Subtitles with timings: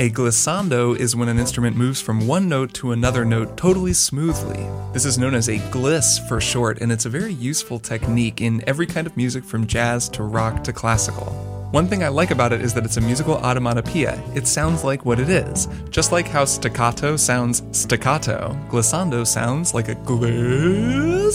[0.00, 4.64] A glissando is when an instrument moves from one note to another note totally smoothly.
[4.92, 8.62] This is known as a gliss for short, and it's a very useful technique in
[8.68, 11.24] every kind of music from jazz to rock to classical.
[11.72, 14.22] One thing I like about it is that it's a musical onomatopoeia.
[14.36, 15.66] It sounds like what it is.
[15.90, 21.28] Just like how staccato sounds staccato, glissando sounds like a glissando.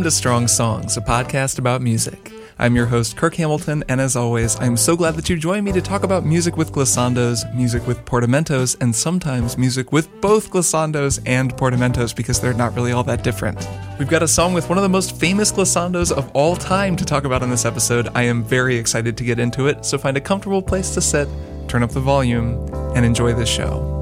[0.00, 2.32] Welcome to Strong Songs, a podcast about music.
[2.58, 5.72] I'm your host, Kirk Hamilton, and as always, I'm so glad that you join me
[5.72, 11.20] to talk about music with glissandos, music with portamentos, and sometimes music with both glissandos
[11.26, 13.68] and portamentos because they're not really all that different.
[13.98, 17.04] We've got a song with one of the most famous glissandos of all time to
[17.04, 18.08] talk about in this episode.
[18.14, 21.28] I am very excited to get into it, so find a comfortable place to sit,
[21.68, 22.54] turn up the volume,
[22.96, 23.99] and enjoy this show.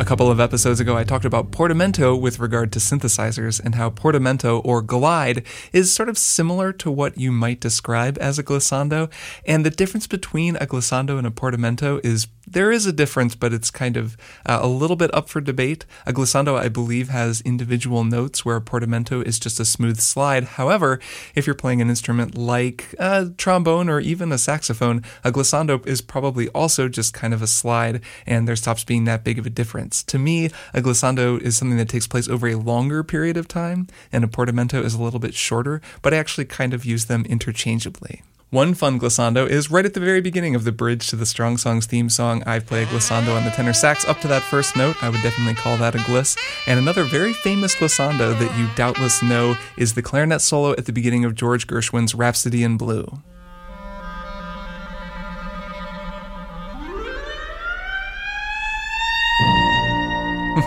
[0.00, 3.90] A couple of episodes ago, I talked about portamento with regard to synthesizers and how
[3.90, 9.10] portamento or glide is sort of similar to what you might describe as a glissando.
[9.44, 13.52] And the difference between a glissando and a portamento is there is a difference, but
[13.52, 15.84] it's kind of uh, a little bit up for debate.
[16.06, 20.44] A glissando, I believe, has individual notes where a portamento is just a smooth slide.
[20.44, 21.00] However,
[21.34, 26.00] if you're playing an instrument like a trombone or even a saxophone, a glissando is
[26.00, 29.50] probably also just kind of a slide, and there stops being that big of a
[29.50, 29.87] difference.
[29.92, 33.86] To me, a glissando is something that takes place over a longer period of time,
[34.12, 37.24] and a portamento is a little bit shorter, but I actually kind of use them
[37.26, 38.22] interchangeably.
[38.50, 41.58] One fun glissando is right at the very beginning of the bridge to the Strong
[41.58, 42.42] Songs theme song.
[42.46, 44.96] I play a glissando on the tenor sax up to that first note.
[45.02, 46.34] I would definitely call that a gliss.
[46.66, 50.94] And another very famous glissando that you doubtless know is the clarinet solo at the
[50.94, 53.22] beginning of George Gershwin's Rhapsody in Blue.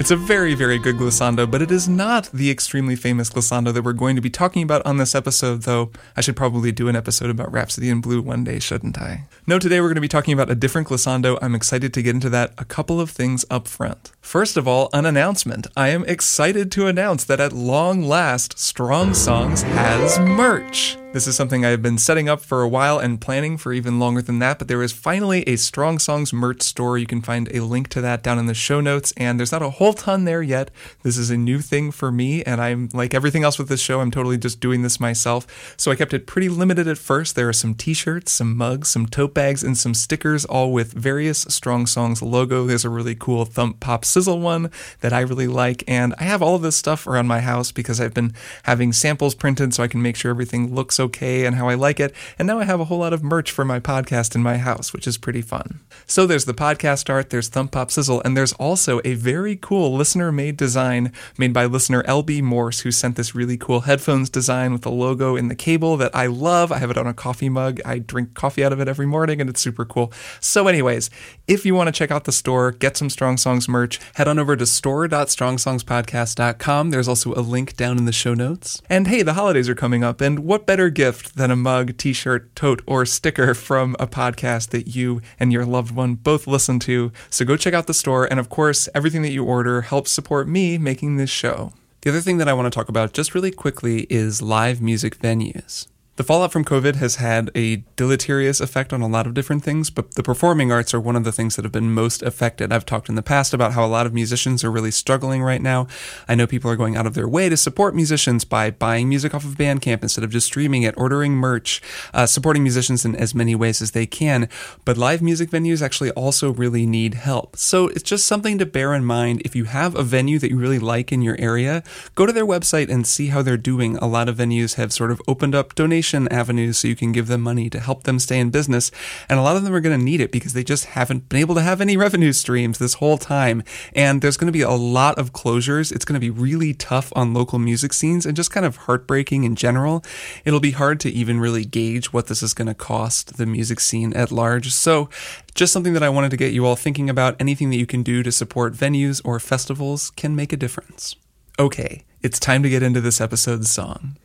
[0.00, 3.84] It's a very, very good glissando, but it is not the extremely famous glissando that
[3.84, 6.96] we're going to be talking about on this episode, though I should probably do an
[6.96, 9.26] episode about Rhapsody in Blue one day, shouldn't I?
[9.46, 11.38] No, today we're going to be talking about a different glissando.
[11.42, 12.54] I'm excited to get into that.
[12.56, 14.10] A couple of things up front.
[14.22, 15.66] First of all, an announcement.
[15.76, 20.96] I am excited to announce that at long last, Strong Songs has merch.
[21.12, 24.22] This is something I've been setting up for a while and planning for even longer
[24.22, 26.98] than that, but there is finally a Strong Songs merch store.
[26.98, 29.60] You can find a link to that down in the show notes, and there's not
[29.60, 30.70] a whole ton there yet.
[31.02, 34.00] This is a new thing for me, and I'm like everything else with this show,
[34.00, 35.74] I'm totally just doing this myself.
[35.76, 37.34] So I kept it pretty limited at first.
[37.34, 40.92] There are some t shirts, some mugs, some tote bags, and some stickers, all with
[40.92, 42.66] various Strong Songs logo.
[42.66, 44.70] There's a really cool Thump Pop Sizzle one
[45.00, 48.00] that I really like, and I have all of this stuff around my house because
[48.00, 48.32] I've been
[48.62, 51.98] having samples printed so I can make sure everything looks okay and how I like
[51.98, 52.14] it.
[52.38, 54.92] And now I have a whole lot of merch for my podcast in my house,
[54.92, 55.80] which is pretty fun.
[56.06, 59.96] So there's the podcast art, there's Thump Pop Sizzle, and there's also a very cool
[59.96, 64.72] listener made design made by listener LB Morse, who sent this really cool headphones design
[64.72, 66.72] with the logo in the cable that I love.
[66.72, 67.80] I have it on a coffee mug.
[67.84, 70.12] I drink coffee out of it every morning, and it's super cool.
[70.40, 71.10] So, anyways,
[71.46, 74.38] if you want to check out the store, get some Strong Songs merch, head on
[74.38, 76.90] over to store.strongsongspodcast.com.
[76.90, 78.82] There's also a link down in the show notes.
[78.90, 82.12] And hey, the holidays are coming up, and what better gift than a mug, t
[82.12, 86.78] shirt, tote, or sticker from a podcast that you and your loved one both listen
[86.80, 87.12] to.
[87.30, 88.24] So go check out the store.
[88.24, 91.72] And of course, everything that you order helps support me making this show.
[92.02, 95.18] The other thing that I want to talk about just really quickly is live music
[95.18, 95.86] venues.
[96.20, 99.88] The fallout from COVID has had a deleterious effect on a lot of different things,
[99.88, 102.70] but the performing arts are one of the things that have been most affected.
[102.70, 105.62] I've talked in the past about how a lot of musicians are really struggling right
[105.62, 105.86] now.
[106.28, 109.34] I know people are going out of their way to support musicians by buying music
[109.34, 111.80] off of Bandcamp instead of just streaming it, ordering merch,
[112.12, 114.46] uh, supporting musicians in as many ways as they can.
[114.84, 117.56] But live music venues actually also really need help.
[117.56, 119.40] So it's just something to bear in mind.
[119.46, 121.82] If you have a venue that you really like in your area,
[122.14, 123.96] go to their website and see how they're doing.
[123.96, 127.26] A lot of venues have sort of opened up donations avenues so you can give
[127.26, 128.90] them money to help them stay in business.
[129.28, 131.40] And a lot of them are going to need it because they just haven't been
[131.40, 133.62] able to have any revenue streams this whole time.
[133.94, 135.92] And there's going to be a lot of closures.
[135.92, 139.44] It's going to be really tough on local music scenes and just kind of heartbreaking
[139.44, 140.04] in general.
[140.44, 143.80] It'll be hard to even really gauge what this is going to cost the music
[143.80, 144.72] scene at large.
[144.72, 145.08] So,
[145.54, 147.36] just something that I wanted to get you all thinking about.
[147.40, 151.16] Anything that you can do to support venues or festivals can make a difference.
[151.58, 154.16] Okay, It's time to get into this episode's song.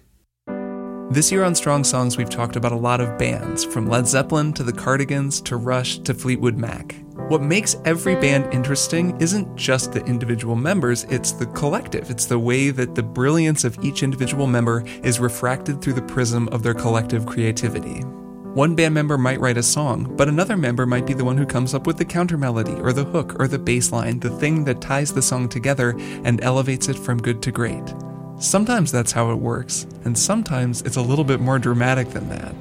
[1.15, 4.51] This year on Strong Songs, we've talked about a lot of bands, from Led Zeppelin
[4.51, 6.93] to the Cardigans to Rush to Fleetwood Mac.
[7.29, 12.09] What makes every band interesting isn't just the individual members, it's the collective.
[12.11, 16.49] It's the way that the brilliance of each individual member is refracted through the prism
[16.49, 18.01] of their collective creativity.
[18.01, 21.45] One band member might write a song, but another member might be the one who
[21.45, 24.65] comes up with the counter melody, or the hook, or the bass line, the thing
[24.65, 25.95] that ties the song together
[26.25, 27.93] and elevates it from good to great.
[28.39, 32.53] Sometimes that's how it works, and sometimes it's a little bit more dramatic than that.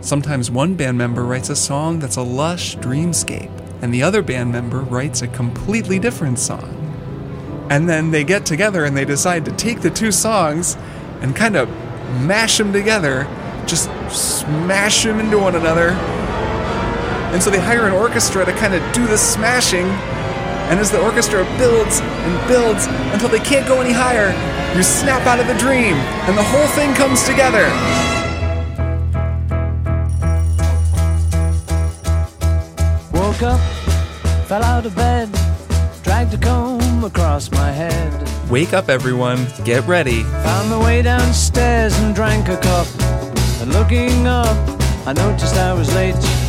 [0.00, 3.50] Sometimes one band member writes a song that's a lush dreamscape,
[3.82, 6.76] and the other band member writes a completely different song.
[7.70, 10.76] And then they get together and they decide to take the two songs
[11.20, 11.68] and kind of
[12.22, 13.28] mash them together
[13.70, 15.90] just smash them into one another.
[17.30, 19.86] And so they hire an orchestra to kind of do the smashing.
[20.70, 24.30] And as the orchestra builds and builds until they can't go any higher,
[24.76, 25.94] you snap out of the dream,
[26.28, 27.66] and the whole thing comes together.
[33.12, 33.60] Woke up,
[34.46, 35.28] fell out of bed,
[36.02, 38.12] dragged a comb across my head.
[38.48, 40.22] Wake up, everyone, get ready.
[40.22, 42.86] Found my way downstairs and drank a cup.
[43.60, 44.56] And looking up,
[45.06, 46.39] I noticed I was late.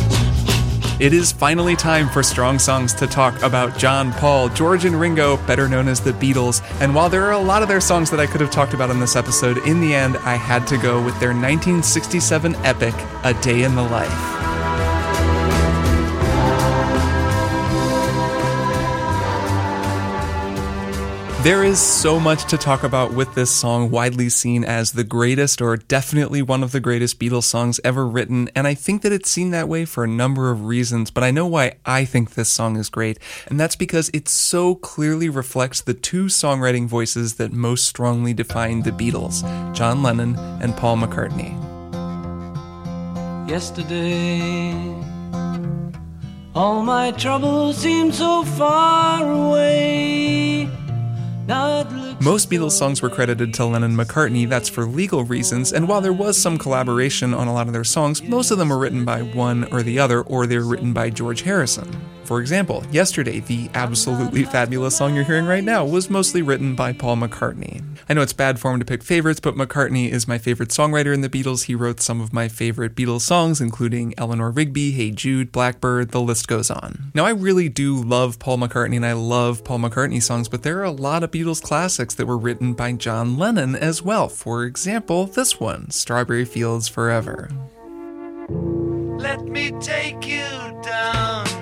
[1.00, 5.38] It is finally time for Strong Songs to talk about John, Paul, George, and Ringo,
[5.46, 6.62] better known as the Beatles.
[6.80, 8.90] And while there are a lot of their songs that I could have talked about
[8.90, 12.94] in this episode, in the end, I had to go with their 1967 epic,
[13.24, 14.41] A Day in the Life.
[21.42, 25.60] There is so much to talk about with this song, widely seen as the greatest
[25.60, 29.28] or definitely one of the greatest Beatles songs ever written, and I think that it's
[29.28, 32.48] seen that way for a number of reasons, but I know why I think this
[32.48, 33.18] song is great,
[33.48, 38.82] and that's because it so clearly reflects the two songwriting voices that most strongly define
[38.82, 39.42] the Beatles
[39.74, 41.58] John Lennon and Paul McCartney.
[43.50, 44.94] Yesterday,
[46.54, 50.70] all my troubles seem so far away.
[51.48, 56.12] Most Beatles songs were credited to Lennon McCartney, that's for legal reasons, and while there
[56.12, 59.22] was some collaboration on a lot of their songs, most of them were written by
[59.22, 61.90] one or the other, or they were written by George Harrison.
[62.24, 66.92] For example, Yesterday, the absolutely fabulous song you're hearing right now, was mostly written by
[66.92, 67.82] Paul McCartney.
[68.06, 71.22] I know it's bad form to pick favorites, but McCartney is my favorite songwriter in
[71.22, 71.64] the Beatles.
[71.64, 76.20] He wrote some of my favorite Beatles songs, including Eleanor Rigby, Hey Jude, Blackbird, the
[76.20, 77.12] list goes on.
[77.14, 80.80] Now, I really do love Paul McCartney and I love Paul McCartney songs, but there
[80.80, 84.28] are a lot of Beatles classics that were written by John Lennon as well.
[84.28, 87.48] For example, this one, Strawberry Fields Forever.
[89.18, 90.44] Let me take you
[90.82, 91.61] down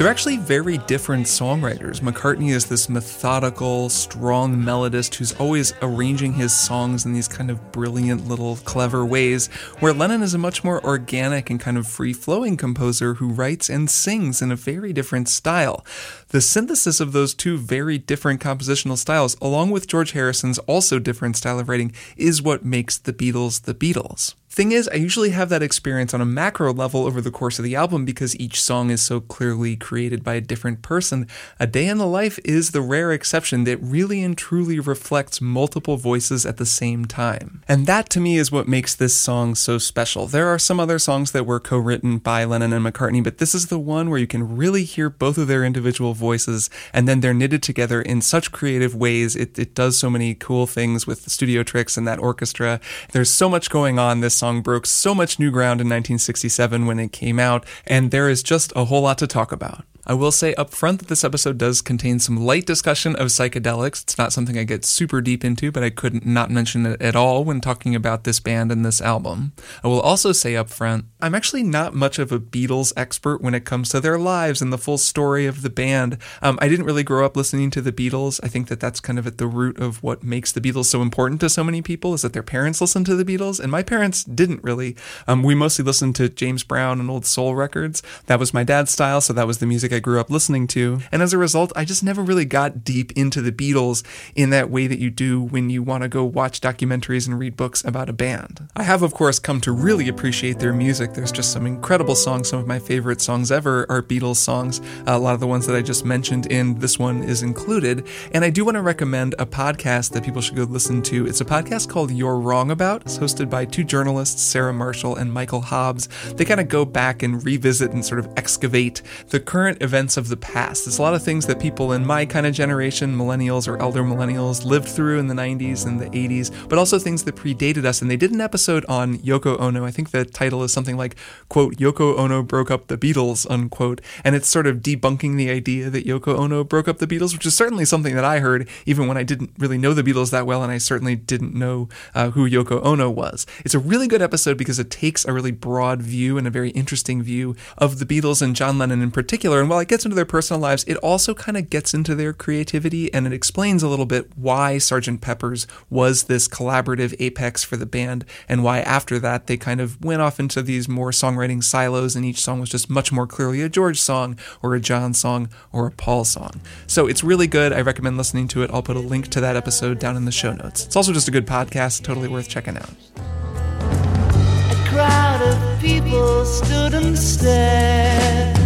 [0.00, 2.00] They're actually very different songwriters.
[2.00, 7.70] McCartney is this methodical, strong melodist who's always arranging his songs in these kind of
[7.70, 9.48] brilliant little clever ways,
[9.80, 13.68] where Lennon is a much more organic and kind of free flowing composer who writes
[13.68, 15.84] and sings in a very different style.
[16.30, 21.36] The synthesis of those two very different compositional styles, along with George Harrison's also different
[21.36, 24.34] style of writing, is what makes the Beatles the Beatles.
[24.52, 27.64] Thing is, I usually have that experience on a macro level over the course of
[27.64, 31.28] the album because each song is so clearly created by a different person.
[31.60, 35.96] A Day in the Life is the rare exception that really and truly reflects multiple
[35.96, 37.62] voices at the same time.
[37.68, 40.26] And that to me is what makes this song so special.
[40.26, 43.54] There are some other songs that were co written by Lennon and McCartney, but this
[43.54, 47.20] is the one where you can really hear both of their individual voices and then
[47.20, 49.34] they're knitted together in such creative ways.
[49.34, 52.80] It, it does so many cool things with the studio tricks and that orchestra.
[53.12, 54.20] There's so much going on.
[54.20, 58.28] This song broke so much new ground in 1967 when it came out, and there
[58.28, 59.84] is just a whole lot to talk about.
[60.10, 64.02] I will say up front that this episode does contain some light discussion of psychedelics.
[64.02, 67.14] It's not something I get super deep into, but I couldn't not mention it at
[67.14, 69.52] all when talking about this band and this album.
[69.84, 73.54] I will also say up front, I'm actually not much of a Beatles expert when
[73.54, 76.18] it comes to their lives and the full story of the band.
[76.42, 78.40] Um, I didn't really grow up listening to the Beatles.
[78.42, 81.02] I think that that's kind of at the root of what makes the Beatles so
[81.02, 83.84] important to so many people is that their parents listened to the Beatles, and my
[83.84, 84.96] parents didn't really.
[85.28, 88.02] Um, we mostly listened to James Brown and old soul records.
[88.26, 90.66] That was my dad's style, so that was the music I I grew up listening
[90.68, 91.00] to.
[91.12, 94.02] And as a result, I just never really got deep into the Beatles
[94.34, 97.54] in that way that you do when you want to go watch documentaries and read
[97.54, 98.66] books about a band.
[98.74, 101.12] I have, of course, come to really appreciate their music.
[101.12, 102.48] There's just some incredible songs.
[102.48, 104.80] Some of my favorite songs ever are Beatles songs.
[105.06, 108.06] a lot of the ones that I just mentioned in this one is included.
[108.32, 111.26] And I do want to recommend a podcast that people should go listen to.
[111.26, 113.02] It's a podcast called You're Wrong About.
[113.02, 116.08] It's hosted by two journalists, Sarah Marshall and Michael Hobbs.
[116.36, 120.28] They kind of go back and revisit and sort of excavate the current events of
[120.28, 120.84] the past.
[120.84, 124.02] There's a lot of things that people in my kind of generation, millennials or elder
[124.02, 128.00] millennials, lived through in the 90s and the 80s, but also things that predated us.
[128.00, 129.84] And they did an episode on Yoko Ono.
[129.84, 131.16] I think the title is something like,
[131.48, 134.00] quote, Yoko Ono broke up the Beatles, unquote.
[134.24, 137.46] And it's sort of debunking the idea that Yoko Ono broke up the Beatles, which
[137.46, 140.46] is certainly something that I heard even when I didn't really know the Beatles that
[140.46, 143.46] well, and I certainly didn't know uh, who Yoko Ono was.
[143.64, 146.70] It's a really good episode because it takes a really broad view and a very
[146.70, 149.60] interesting view of the Beatles and John Lennon in particular.
[149.60, 152.32] And while it gets into their personal lives, it also kind of gets into their
[152.32, 155.20] creativity and it explains a little bit why Sgt.
[155.20, 160.02] Pepper's was this collaborative apex for the band and why after that they kind of
[160.04, 163.62] went off into these more songwriting silos and each song was just much more clearly
[163.62, 166.60] a George song or a John song or a Paul song.
[166.86, 167.72] So it's really good.
[167.72, 168.70] I recommend listening to it.
[168.72, 170.86] I'll put a link to that episode down in the show notes.
[170.86, 172.90] It's also just a good podcast, totally worth checking out.
[173.16, 178.59] A crowd of people stood and stared.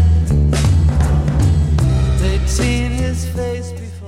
[2.46, 3.53] Seen his face.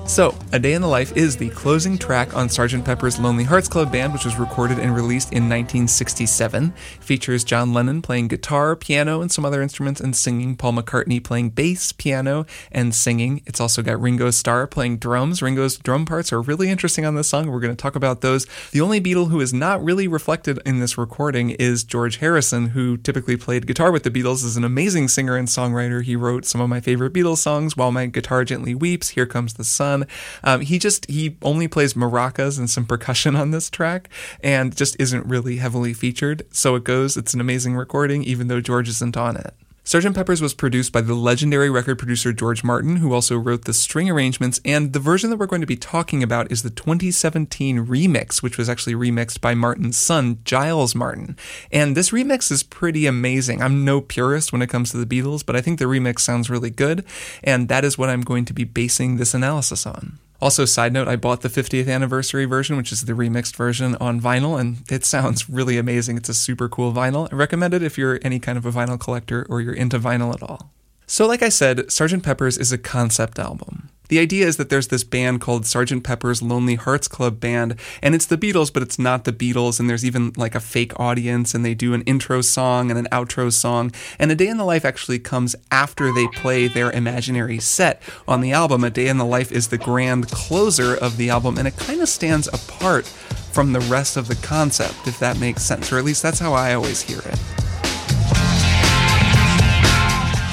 [0.07, 2.85] So, A Day in the Life is the closing track on Sgt.
[2.85, 6.73] Pepper's Lonely Hearts Club Band, which was recorded and released in 1967.
[6.95, 11.23] It features John Lennon playing guitar, piano, and some other instruments and singing, Paul McCartney
[11.23, 13.43] playing bass, piano, and singing.
[13.47, 15.43] It's also got Ringo Starr playing drums.
[15.43, 17.51] Ringo's drum parts are really interesting on this song.
[17.51, 18.47] We're going to talk about those.
[18.71, 22.97] The only Beatle who is not really reflected in this recording is George Harrison, who
[22.97, 26.03] typically played guitar with the Beatles, is an amazing singer and songwriter.
[26.03, 29.55] He wrote some of my favorite Beatles songs, While My Guitar Gently Weeps, Here Comes
[29.55, 29.96] the Sun.
[30.45, 34.09] Um, he just he only plays maracas and some percussion on this track,
[34.43, 36.47] and just isn't really heavily featured.
[36.51, 37.17] So it goes.
[37.17, 39.55] It's an amazing recording, even though George isn't on it.
[39.87, 40.17] Sgt.
[40.17, 44.11] Pepper's was produced by the legendary record producer George Martin, who also wrote the string
[44.11, 48.43] arrangements, and the version that we're going to be talking about is the 2017 remix,
[48.43, 51.37] which was actually remixed by Martin's son, Giles Martin.
[51.71, 53.63] And this remix is pretty amazing.
[53.63, 56.51] I'm no purist when it comes to the Beatles, but I think the remix sounds
[56.51, 57.05] really good,
[57.45, 60.19] and that is what I'm going to be basing this analysis on.
[60.41, 64.21] Also, side note, I bought the 50th anniversary version, which is the remixed version on
[64.21, 66.17] vinyl, and it sounds really amazing.
[66.19, 67.33] It's a super cool vinyl.
[67.33, 70.35] I recommend it if you're any kind of a vinyl collector or you're into vinyl
[70.35, 70.73] at all.
[71.09, 72.25] So, like I said, Sgt.
[72.25, 73.91] Pepper's is a concept album.
[74.09, 76.03] The idea is that there's this band called Sgt.
[76.03, 79.89] Pepper's Lonely Hearts Club Band, and it's the Beatles, but it's not the Beatles, and
[79.89, 83.53] there's even like a fake audience, and they do an intro song and an outro
[83.53, 83.93] song.
[84.19, 88.41] And A Day in the Life actually comes after they play their imaginary set on
[88.41, 88.83] the album.
[88.83, 92.01] A Day in the Life is the grand closer of the album, and it kind
[92.01, 96.05] of stands apart from the rest of the concept, if that makes sense, or at
[96.05, 97.66] least that's how I always hear it.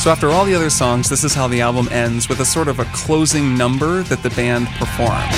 [0.03, 2.67] So after all the other songs, this is how the album ends with a sort
[2.67, 5.31] of a closing number that the band performs.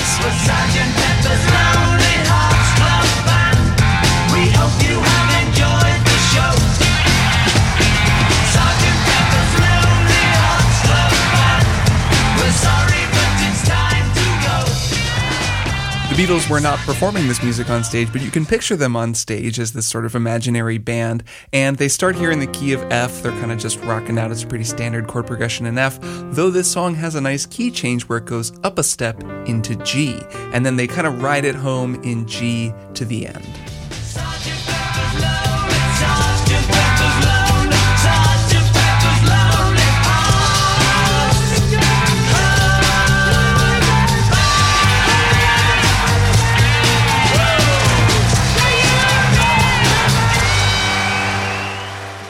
[16.16, 19.60] Beatles were not performing this music on stage, but you can picture them on stage
[19.60, 21.22] as this sort of imaginary band.
[21.52, 23.22] And they start here in the key of F.
[23.22, 24.30] They're kind of just rocking out.
[24.30, 27.70] It's a pretty standard chord progression in F, though this song has a nice key
[27.70, 30.18] change where it goes up a step into G.
[30.54, 33.75] And then they kind of ride it home in G to the end.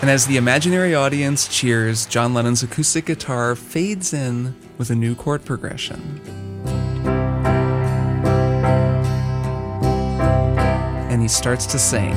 [0.06, 5.16] And as the imaginary audience cheers, John Lennon's acoustic guitar fades in with a new
[5.16, 6.20] chord progression.
[11.10, 12.14] And he starts to sing.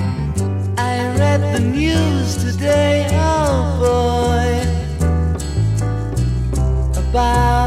[0.77, 4.62] I read the news today, oh boy,
[7.10, 7.59] about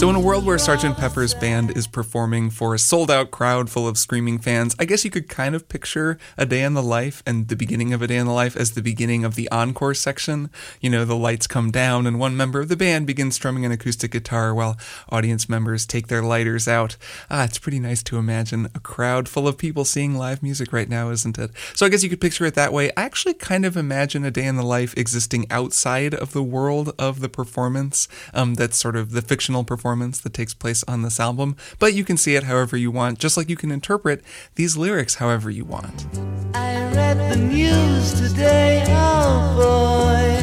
[0.00, 0.96] So, in a world where Sgt.
[0.96, 5.04] Pepper's band is performing for a sold out crowd full of screaming fans, I guess
[5.04, 8.06] you could kind of picture A Day in the Life and the beginning of A
[8.06, 10.48] Day in the Life as the beginning of the encore section.
[10.80, 13.72] You know, the lights come down and one member of the band begins strumming an
[13.72, 14.78] acoustic guitar while
[15.10, 16.96] audience members take their lighters out.
[17.30, 20.88] Ah, it's pretty nice to imagine a crowd full of people seeing live music right
[20.88, 21.50] now, isn't it?
[21.74, 22.90] So, I guess you could picture it that way.
[22.96, 26.94] I actually kind of imagine A Day in the Life existing outside of the world
[26.98, 28.08] of the performance.
[28.32, 32.04] Um, that's sort of the fictional performance that takes place on this album, but you
[32.04, 34.22] can see it however you want, just like you can interpret
[34.54, 36.06] these lyrics however you want.
[36.54, 40.36] I read the news today, oh boy,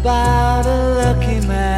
[0.00, 1.73] about a lucky man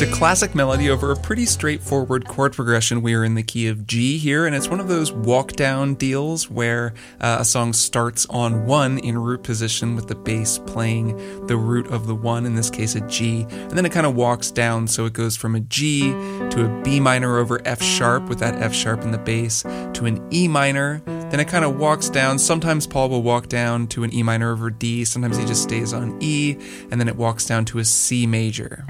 [0.00, 3.02] It's a classic melody over a pretty straightforward chord progression.
[3.02, 5.96] We are in the key of G here, and it's one of those walk down
[5.96, 11.16] deals where uh, a song starts on one in root position with the bass playing
[11.48, 14.14] the root of the one, in this case a G, and then it kind of
[14.14, 14.86] walks down.
[14.86, 18.54] So it goes from a G to a B minor over F sharp with that
[18.62, 21.02] F sharp in the bass to an E minor.
[21.06, 22.38] Then it kind of walks down.
[22.38, 25.92] Sometimes Paul will walk down to an E minor over D, sometimes he just stays
[25.92, 26.56] on E,
[26.92, 28.84] and then it walks down to a C major.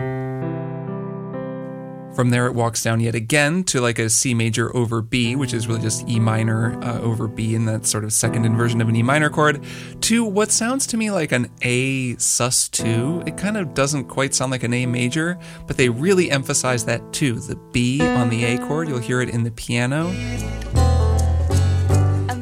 [2.19, 5.55] From there, it walks down yet again to like a C major over B, which
[5.55, 8.89] is really just E minor uh, over B, and that sort of second inversion of
[8.89, 9.63] an E minor chord,
[10.01, 13.29] to what sounds to me like an A sus2.
[13.29, 17.13] It kind of doesn't quite sound like an A major, but they really emphasize that
[17.13, 17.35] too.
[17.35, 20.09] The B on the A chord, you'll hear it in the piano.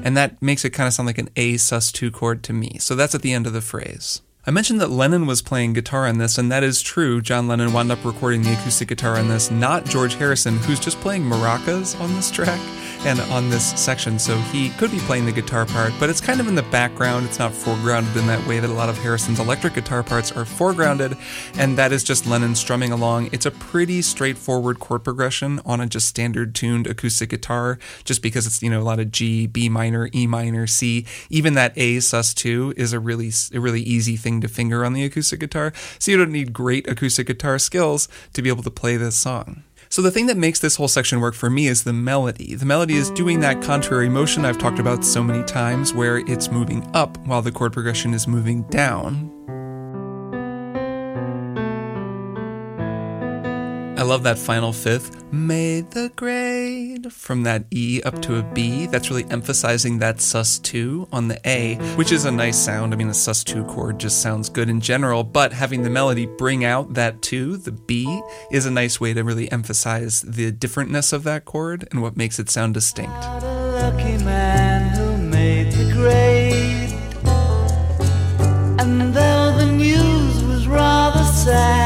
[0.06, 2.78] And that makes it kind of sound like an A sus2 chord to me.
[2.80, 4.22] So that's at the end of the phrase.
[4.48, 7.20] I mentioned that Lennon was playing guitar on this, and that is true.
[7.20, 11.00] John Lennon wound up recording the acoustic guitar on this, not George Harrison, who's just
[11.00, 12.60] playing maracas on this track
[13.06, 16.40] and on this section, so he could be playing the guitar part, but it's kind
[16.40, 17.24] of in the background.
[17.24, 20.44] It's not foregrounded in that way that a lot of Harrison's electric guitar parts are
[20.44, 21.16] foregrounded,
[21.56, 23.28] and that is just Lennon strumming along.
[23.30, 28.44] It's a pretty straightforward chord progression on a just standard tuned acoustic guitar, just because
[28.44, 31.06] it's, you know, a lot of G, B minor, E minor, C.
[31.30, 35.04] Even that A sus2 is a really, a really easy thing to finger on the
[35.04, 38.96] acoustic guitar, so you don't need great acoustic guitar skills to be able to play
[38.96, 39.62] this song.
[39.88, 42.54] So the thing that makes this whole section work for me is the melody.
[42.54, 46.50] The melody is doing that contrary motion I've talked about so many times where it's
[46.50, 49.32] moving up while the chord progression is moving down.
[53.96, 55.32] I love that final fifth.
[55.32, 58.86] Made the grade from that E up to a B.
[58.86, 62.92] That's really emphasizing that sus2 on the A, which is a nice sound.
[62.92, 66.62] I mean, the sus2 chord just sounds good in general, but having the melody bring
[66.62, 71.24] out that 2, the B, is a nice way to really emphasize the differentness of
[71.24, 73.24] that chord and what makes it sound distinct.
[78.78, 81.85] And though the news was rather sad,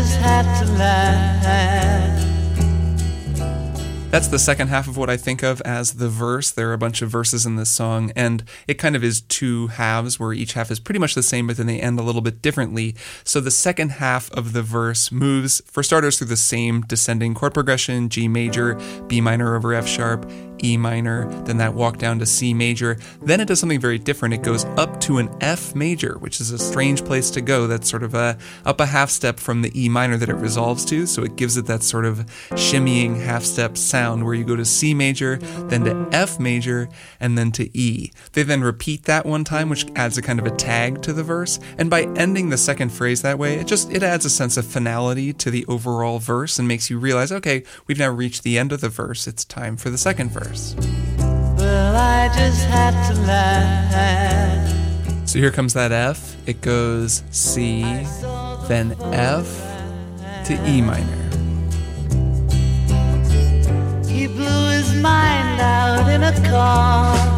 [0.00, 2.09] just had to laugh.
[4.10, 6.50] That's the second half of what I think of as the verse.
[6.50, 9.68] There are a bunch of verses in this song, and it kind of is two
[9.68, 12.20] halves where each half is pretty much the same, but then they end a little
[12.20, 12.96] bit differently.
[13.22, 17.54] So the second half of the verse moves, for starters, through the same descending chord
[17.54, 18.74] progression G major,
[19.06, 20.28] B minor over F sharp,
[20.62, 22.98] E minor, then that walk down to C major.
[23.22, 24.34] Then it does something very different.
[24.34, 27.68] It goes up to an F major, which is a strange place to go.
[27.68, 30.84] That's sort of a up a half step from the E minor that it resolves
[30.86, 31.06] to.
[31.06, 34.64] So it gives it that sort of shimmying half step sound where you go to
[34.64, 36.88] C major, then to F major,
[37.20, 38.12] and then to E.
[38.32, 41.22] They then repeat that one time, which adds a kind of a tag to the
[41.22, 41.60] verse.
[41.78, 44.66] And by ending the second phrase that way, it just it adds a sense of
[44.66, 48.72] finality to the overall verse and makes you realize, okay, we've now reached the end
[48.72, 49.26] of the verse.
[49.26, 50.74] It's time for the second verse.
[51.56, 54.70] Well, I just had to laugh.
[55.28, 56.36] So here comes that F.
[56.48, 57.82] It goes C,
[58.66, 59.46] then F
[60.46, 61.29] to E minor.
[65.00, 67.30] Mind out in a car.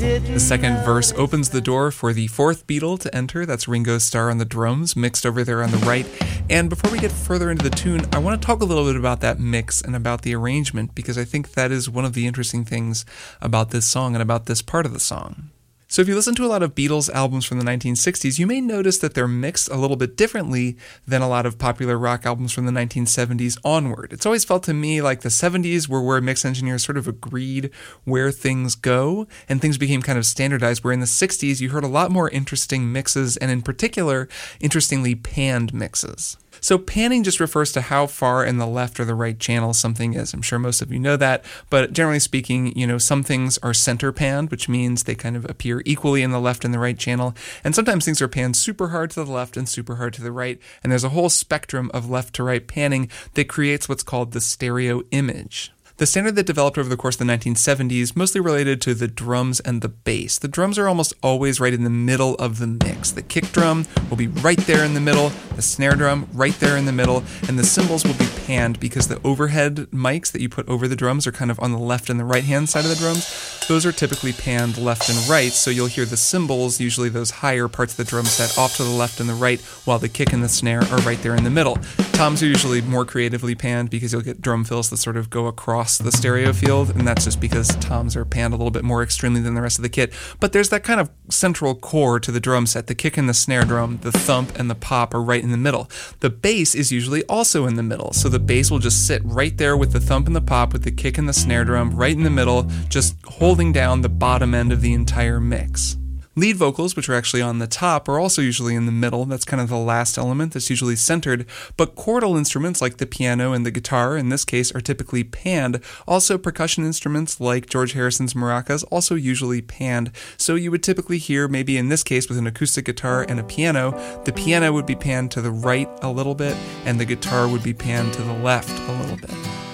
[0.00, 3.44] The second verse opens the door for the fourth Beatle to enter.
[3.44, 6.06] That's Ringo Starr on the drums, mixed over there on the right.
[6.48, 8.96] And before we get further into the tune, I want to talk a little bit
[8.96, 12.26] about that mix and about the arrangement because I think that is one of the
[12.26, 13.04] interesting things
[13.40, 15.50] about this song and about this part of the song.
[15.92, 18.60] So, if you listen to a lot of Beatles albums from the 1960s, you may
[18.60, 22.52] notice that they're mixed a little bit differently than a lot of popular rock albums
[22.52, 24.12] from the 1970s onward.
[24.12, 27.72] It's always felt to me like the 70s were where mix engineers sort of agreed
[28.04, 31.82] where things go and things became kind of standardized, where in the 60s you heard
[31.82, 34.28] a lot more interesting mixes and, in particular,
[34.60, 36.36] interestingly panned mixes.
[36.60, 40.14] So panning just refers to how far in the left or the right channel something
[40.14, 40.34] is.
[40.34, 43.74] I'm sure most of you know that, but generally speaking, you know, some things are
[43.74, 46.98] center panned, which means they kind of appear equally in the left and the right
[46.98, 47.34] channel.
[47.64, 50.32] And sometimes things are panned super hard to the left and super hard to the
[50.32, 50.60] right.
[50.82, 54.40] And there's a whole spectrum of left to right panning that creates what's called the
[54.40, 55.72] stereo image.
[56.00, 59.60] The standard that developed over the course of the 1970s mostly related to the drums
[59.60, 60.38] and the bass.
[60.38, 63.10] The drums are almost always right in the middle of the mix.
[63.10, 66.78] The kick drum will be right there in the middle, the snare drum right there
[66.78, 70.48] in the middle, and the cymbals will be panned because the overhead mics that you
[70.48, 72.84] put over the drums are kind of on the left and the right hand side
[72.86, 73.60] of the drums.
[73.68, 77.68] Those are typically panned left and right, so you'll hear the cymbals, usually those higher
[77.68, 80.32] parts of the drum set, off to the left and the right, while the kick
[80.32, 81.76] and the snare are right there in the middle.
[82.14, 85.46] Toms are usually more creatively panned because you'll get drum fills that sort of go
[85.46, 89.02] across the stereo field, and that's just because toms are panned a little bit more
[89.02, 90.12] extremely than the rest of the kit.
[90.38, 92.86] But there's that kind of central core to the drum set.
[92.86, 95.56] The kick and the snare drum, the thump and the pop are right in the
[95.56, 95.90] middle.
[96.20, 99.56] The bass is usually also in the middle, so the bass will just sit right
[99.56, 102.16] there with the thump and the pop, with the kick and the snare drum right
[102.16, 105.96] in the middle, just holding down the bottom end of the entire mix.
[106.36, 109.24] Lead vocals, which are actually on the top, are also usually in the middle.
[109.24, 111.44] That's kind of the last element that's usually centered.
[111.76, 115.80] But chordal instruments like the piano and the guitar, in this case, are typically panned.
[116.06, 120.12] Also, percussion instruments like George Harrison's maracas, also usually panned.
[120.36, 123.44] So you would typically hear, maybe in this case with an acoustic guitar and a
[123.44, 123.90] piano,
[124.24, 127.64] the piano would be panned to the right a little bit, and the guitar would
[127.64, 129.69] be panned to the left a little bit.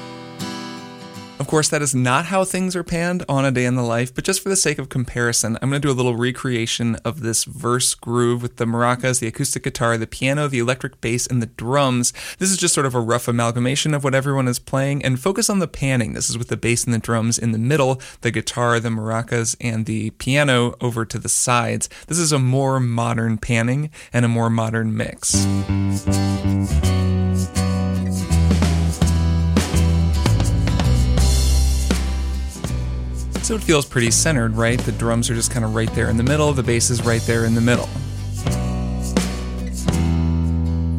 [1.39, 4.15] Of course, that is not how things are panned on A Day in the Life,
[4.15, 7.21] but just for the sake of comparison, I'm going to do a little recreation of
[7.21, 11.43] this verse groove with the maracas, the acoustic guitar, the piano, the electric bass, and
[11.43, 12.15] the drums.
[12.39, 15.51] This is just sort of a rough amalgamation of what everyone is playing, and focus
[15.51, 16.15] on the panning.
[16.15, 19.57] This is with the bass and the drums in the middle, the guitar, the maracas,
[19.61, 21.91] and the piano over to the sides.
[22.09, 25.47] This is a more modern panning and a more modern mix.
[33.47, 34.77] So it feels pretty centered, right?
[34.77, 37.23] The drums are just kind of right there in the middle, the bass is right
[37.23, 37.89] there in the middle.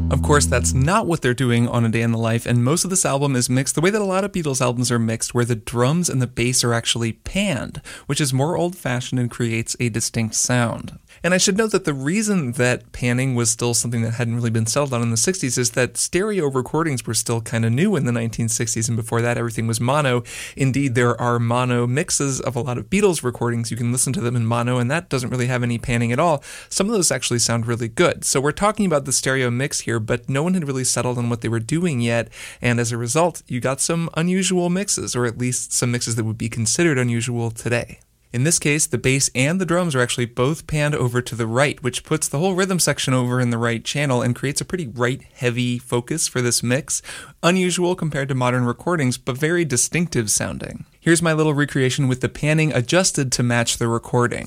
[0.10, 2.86] Of course, that's not what they're doing on A Day in the Life, and most
[2.86, 5.34] of this album is mixed the way that a lot of Beatles albums are mixed,
[5.34, 9.30] where the drums and the bass are actually panned, which is more old fashioned and
[9.30, 10.98] creates a distinct sound.
[11.24, 14.50] And I should note that the reason that panning was still something that hadn't really
[14.50, 17.96] been settled on in the 60s is that stereo recordings were still kind of new
[17.96, 20.24] in the 1960s, and before that, everything was mono.
[20.56, 23.72] Indeed, there are mono mixes of a lot of Beatles recordings.
[23.72, 26.20] You can listen to them in mono, and that doesn't really have any panning at
[26.20, 26.44] all.
[26.70, 28.24] Some of those actually sound really good.
[28.24, 31.30] So we're talking about the stereo mix here, but no one had really settled on
[31.30, 32.30] what they were doing yet,
[32.62, 36.26] and as a result, you got some unusual mixes, or at least some mixes that
[36.26, 38.00] would be considered unusual today.
[38.34, 41.48] In this case, the bass and the drums are actually both panned over to the
[41.48, 44.66] right, which puts the whole rhythm section over in the right channel and creates a
[44.66, 47.02] pretty right heavy focus for this mix.
[47.42, 50.86] Unusual compared to modern recordings, but very distinctive sounding.
[51.00, 54.46] Here's my little recreation with the panning adjusted to match the recording.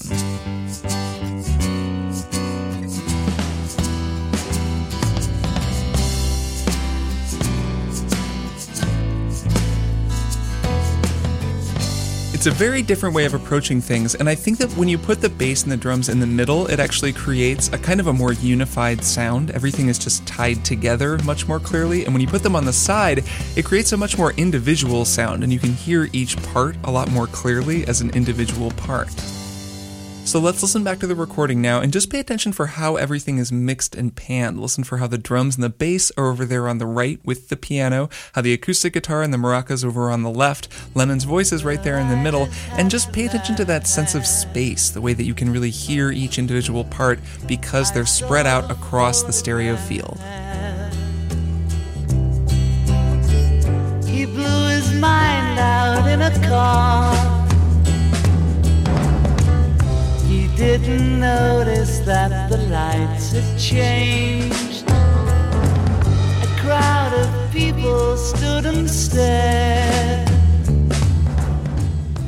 [12.40, 15.20] It's a very different way of approaching things, and I think that when you put
[15.20, 18.14] the bass and the drums in the middle, it actually creates a kind of a
[18.14, 19.50] more unified sound.
[19.50, 22.72] Everything is just tied together much more clearly, and when you put them on the
[22.72, 23.24] side,
[23.56, 27.10] it creates a much more individual sound, and you can hear each part a lot
[27.10, 29.10] more clearly as an individual part.
[30.30, 33.38] So let's listen back to the recording now and just pay attention for how everything
[33.38, 34.60] is mixed and panned.
[34.60, 37.48] Listen for how the drums and the bass are over there on the right with
[37.48, 41.50] the piano, how the acoustic guitar and the maracas over on the left, Lennon's voice
[41.50, 44.90] is right there in the middle, and just pay attention to that sense of space,
[44.90, 49.24] the way that you can really hear each individual part because they're spread out across
[49.24, 50.16] the stereo field.
[54.06, 57.49] He blew his mind out in a car.
[60.60, 64.84] Didn't notice that the lights had changed.
[64.90, 70.29] A crowd of people stood and stared.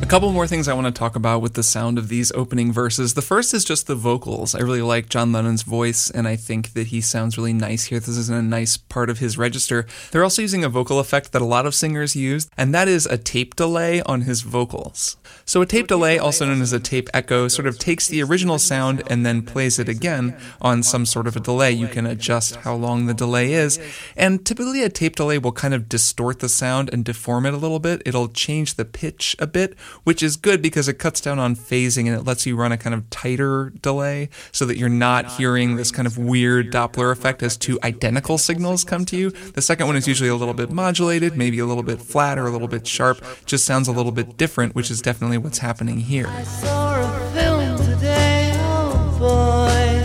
[0.03, 2.73] A couple more things I want to talk about with the sound of these opening
[2.73, 3.15] verses.
[3.15, 4.53] The first is just the vocals.
[4.53, 8.01] I really like John Lennon's voice, and I think that he sounds really nice here.
[8.01, 9.87] This is a nice part of his register.
[10.11, 13.07] They're also using a vocal effect that a lot of singers use, and that is
[13.07, 15.17] a tape delay on his vocals.
[15.45, 18.59] So, a tape delay, also known as a tape echo, sort of takes the original
[18.59, 21.71] sound and then plays it again on some sort of a delay.
[21.71, 23.79] You can adjust how long the delay is,
[24.17, 27.59] and typically a tape delay will kind of distort the sound and deform it a
[27.59, 28.03] little bit.
[28.05, 29.75] It'll change the pitch a bit,
[30.05, 32.79] which is good because it cuts down on phasing and it lets you run a
[32.79, 37.43] kind of tighter delay so that you're not hearing this kind of weird Doppler effect
[37.43, 39.31] as two identical signals come to you.
[39.31, 42.47] The second one is usually a little bit modulated, maybe a little bit flat or
[42.47, 45.99] a little bit sharp, just sounds a little bit different, which is definitely what's happening
[45.99, 46.27] here.
[46.29, 50.03] I saw a film today, oh boy.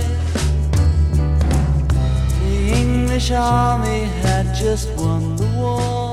[2.43, 6.06] The English army had just won the war.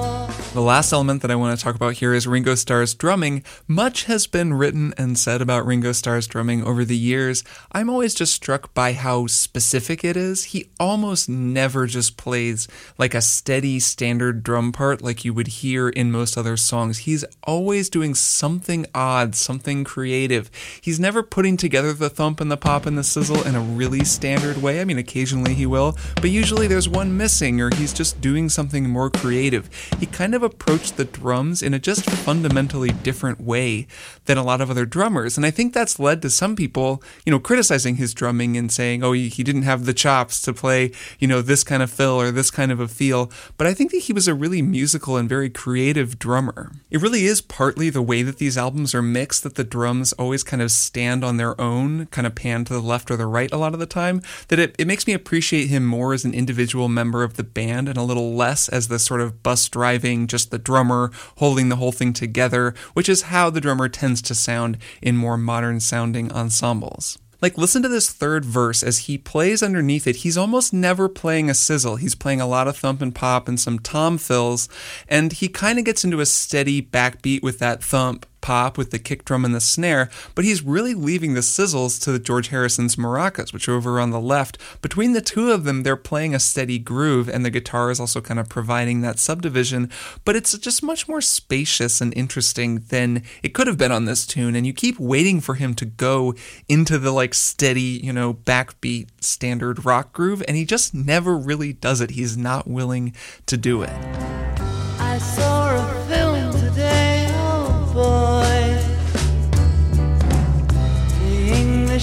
[0.55, 3.43] The last element that I want to talk about here is Ringo Starr's drumming.
[3.67, 7.43] Much has been written and said about Ringo Starr's drumming over the years.
[7.73, 10.45] I'm always just struck by how specific it is.
[10.45, 15.89] He almost never just plays like a steady standard drum part like you would hear
[15.89, 16.99] in most other songs.
[16.99, 20.53] He's always doing something odd, something creative.
[20.81, 24.05] He's never putting together the thump and the pop and the sizzle in a really
[24.05, 24.81] standard way.
[24.81, 28.89] I mean, occasionally he will, but usually there's one missing or he's just doing something
[28.89, 29.69] more creative.
[29.99, 33.87] He kind of approached the drums in a just fundamentally different way
[34.27, 35.37] than a lot of other drummers.
[35.37, 39.03] And I think that's led to some people, you know, criticizing his drumming and saying,
[39.03, 42.31] oh, he, didn't have the chops to play, you know, this kind of fill or
[42.31, 43.31] this kind of a feel.
[43.57, 46.73] But I think that he was a really musical and very creative drummer.
[46.91, 50.43] It really is partly the way that these albums are mixed that the drums always
[50.43, 53.53] kind of stand on their own, kind of pan to the left or the right
[53.53, 56.35] a lot of the time, that it, it makes me appreciate him more as an
[56.35, 60.27] individual member of the band and a little less as the sort of bus driving,
[60.35, 64.35] just the drummer holding the whole thing together, which is how the drummer tends to
[64.35, 67.21] sound in more modern sounding ensembles.
[67.41, 70.17] Like, listen to this third verse as he plays underneath it.
[70.17, 71.97] He's almost never playing a sizzle.
[71.97, 74.69] He's playing a lot of thump and pop and some tom fills,
[75.09, 78.99] and he kind of gets into a steady backbeat with that thump pop with the
[78.99, 83.55] kick drum and the snare, but he's really leaving the sizzles to George Harrison's maracas,
[83.55, 84.59] which are over on the left.
[84.83, 88.21] Between the two of them, they're playing a steady groove, and the guitar is also
[88.21, 89.91] kind of providing that subdivision,
[90.27, 94.27] but it's just much more spacious and interesting than it could have been on this
[94.27, 96.35] tune, and you keep waiting for him to go
[96.69, 101.73] into the like steady, you know, backbeat standard rock groove, and he just never really
[101.73, 102.11] does it.
[102.11, 103.15] He's not willing
[103.47, 104.74] to do it.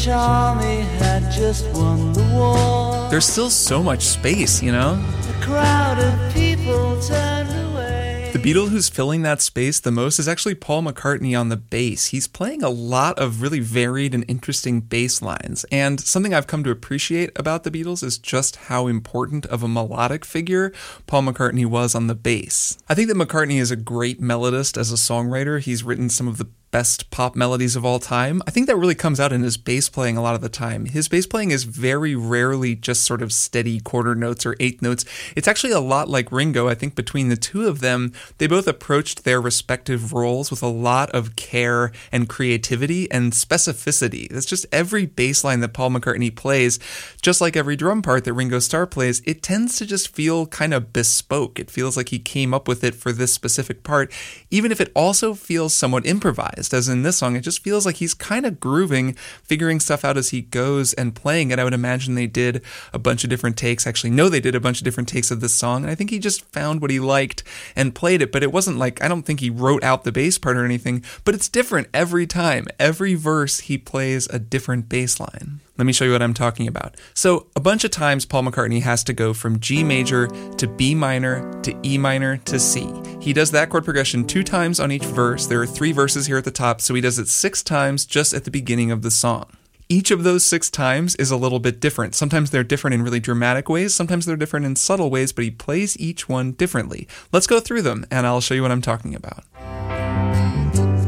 [0.01, 3.07] English army had just won the war.
[3.11, 4.93] There's still so much space, you know?
[5.29, 8.31] A crowd of people turned away.
[8.33, 12.07] The Beatle who's filling that space the most is actually Paul McCartney on the bass.
[12.07, 15.67] He's playing a lot of really varied and interesting bass lines.
[15.71, 19.67] And something I've come to appreciate about the Beatles is just how important of a
[19.67, 20.73] melodic figure
[21.05, 22.79] Paul McCartney was on the bass.
[22.89, 25.59] I think that McCartney is a great melodist as a songwriter.
[25.59, 28.41] He's written some of the best pop melodies of all time.
[28.47, 30.85] I think that really comes out in his bass playing a lot of the time.
[30.85, 35.03] His bass playing is very rarely just sort of steady quarter notes or eighth notes.
[35.35, 36.69] It's actually a lot like Ringo.
[36.69, 40.67] I think between the two of them, they both approached their respective roles with a
[40.67, 44.29] lot of care and creativity and specificity.
[44.29, 46.79] That's just every bass line that Paul McCartney plays,
[47.21, 50.73] just like every drum part that Ringo Starr plays, it tends to just feel kind
[50.73, 51.59] of bespoke.
[51.59, 54.11] It feels like he came up with it for this specific part,
[54.49, 57.97] even if it also feels somewhat improvised as in this song, it just feels like
[57.97, 61.59] he's kind of grooving, figuring stuff out as he goes and playing it.
[61.59, 62.61] I would imagine they did
[62.93, 63.87] a bunch of different takes.
[63.87, 65.83] Actually, no, they did a bunch of different takes of this song.
[65.83, 67.43] And I think he just found what he liked
[67.75, 68.31] and played it.
[68.31, 71.03] But it wasn't like, I don't think he wrote out the bass part or anything,
[71.23, 72.67] but it's different every time.
[72.79, 75.59] Every verse, he plays a different bass line.
[75.81, 76.95] Let me show you what I'm talking about.
[77.15, 80.93] So, a bunch of times Paul McCartney has to go from G major to B
[80.93, 82.87] minor to E minor to C.
[83.19, 85.47] He does that chord progression two times on each verse.
[85.47, 88.31] There are three verses here at the top, so he does it six times just
[88.31, 89.57] at the beginning of the song.
[89.89, 92.13] Each of those six times is a little bit different.
[92.13, 95.49] Sometimes they're different in really dramatic ways, sometimes they're different in subtle ways, but he
[95.49, 97.07] plays each one differently.
[97.31, 99.45] Let's go through them and I'll show you what I'm talking about.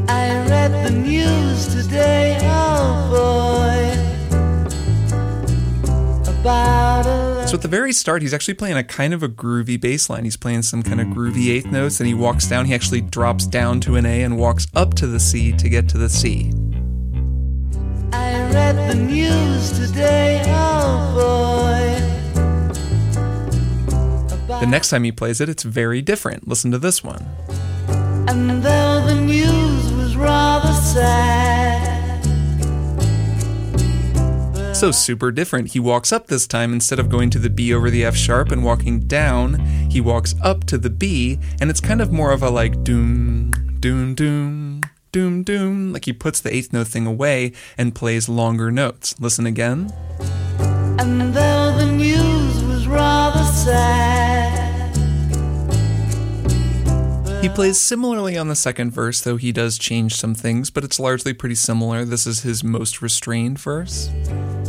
[0.08, 3.83] I read the news today, oh boy,
[6.44, 10.24] So at the very start, he's actually playing a kind of a groovy bass line.
[10.24, 12.66] He's playing some kind of groovy eighth notes, and he walks down.
[12.66, 15.88] He actually drops down to an A and walks up to the C to get
[15.90, 16.52] to the C.
[18.12, 22.00] I read the news today, oh boy.
[24.60, 26.46] The next time he plays it, it's very different.
[26.46, 27.26] Listen to this one.
[28.28, 31.53] And though the news was rather sad,
[34.74, 35.68] So super different.
[35.68, 38.50] He walks up this time instead of going to the B over the F sharp
[38.50, 39.54] and walking down,
[39.88, 43.50] he walks up to the B, and it's kind of more of a like doom,
[43.80, 44.82] doom, doom,
[45.12, 45.92] doom, doom.
[45.92, 49.14] Like he puts the eighth note thing away and plays longer notes.
[49.18, 49.90] Listen again.
[50.98, 54.33] and though the news was rather sad,
[57.44, 60.98] He plays similarly on the second verse, though he does change some things, but it's
[60.98, 62.06] largely pretty similar.
[62.06, 64.10] This is his most restrained verse.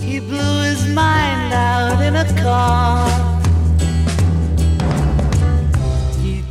[0.01, 3.07] He blew his mind out in a car.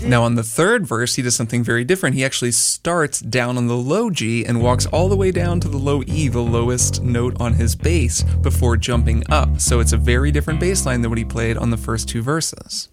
[0.09, 2.17] Now, on the third verse, he does something very different.
[2.17, 5.69] He actually starts down on the low G and walks all the way down to
[5.69, 9.61] the low E, the lowest note on his bass, before jumping up.
[9.61, 12.23] So it's a very different bass line than what he played on the first two
[12.23, 12.89] verses.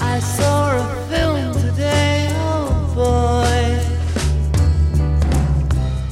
[0.00, 0.67] I saw
[2.98, 3.38] boy.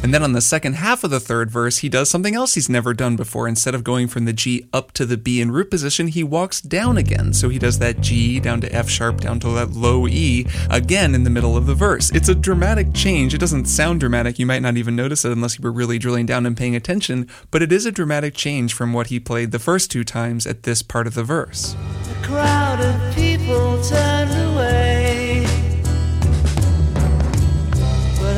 [0.06, 2.68] And then on the second half of the third verse, he does something else he's
[2.68, 3.48] never done before.
[3.48, 6.60] Instead of going from the G up to the B in root position, he walks
[6.60, 7.32] down again.
[7.32, 11.12] So he does that G down to F sharp down to that low E again
[11.12, 12.12] in the middle of the verse.
[12.12, 13.34] It's a dramatic change.
[13.34, 14.38] It doesn't sound dramatic.
[14.38, 17.28] You might not even notice it unless you were really drilling down and paying attention,
[17.50, 20.62] but it is a dramatic change from what he played the first two times at
[20.62, 21.74] this part of the verse.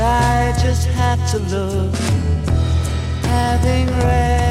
[0.01, 1.95] I just had to look,
[3.25, 4.48] having read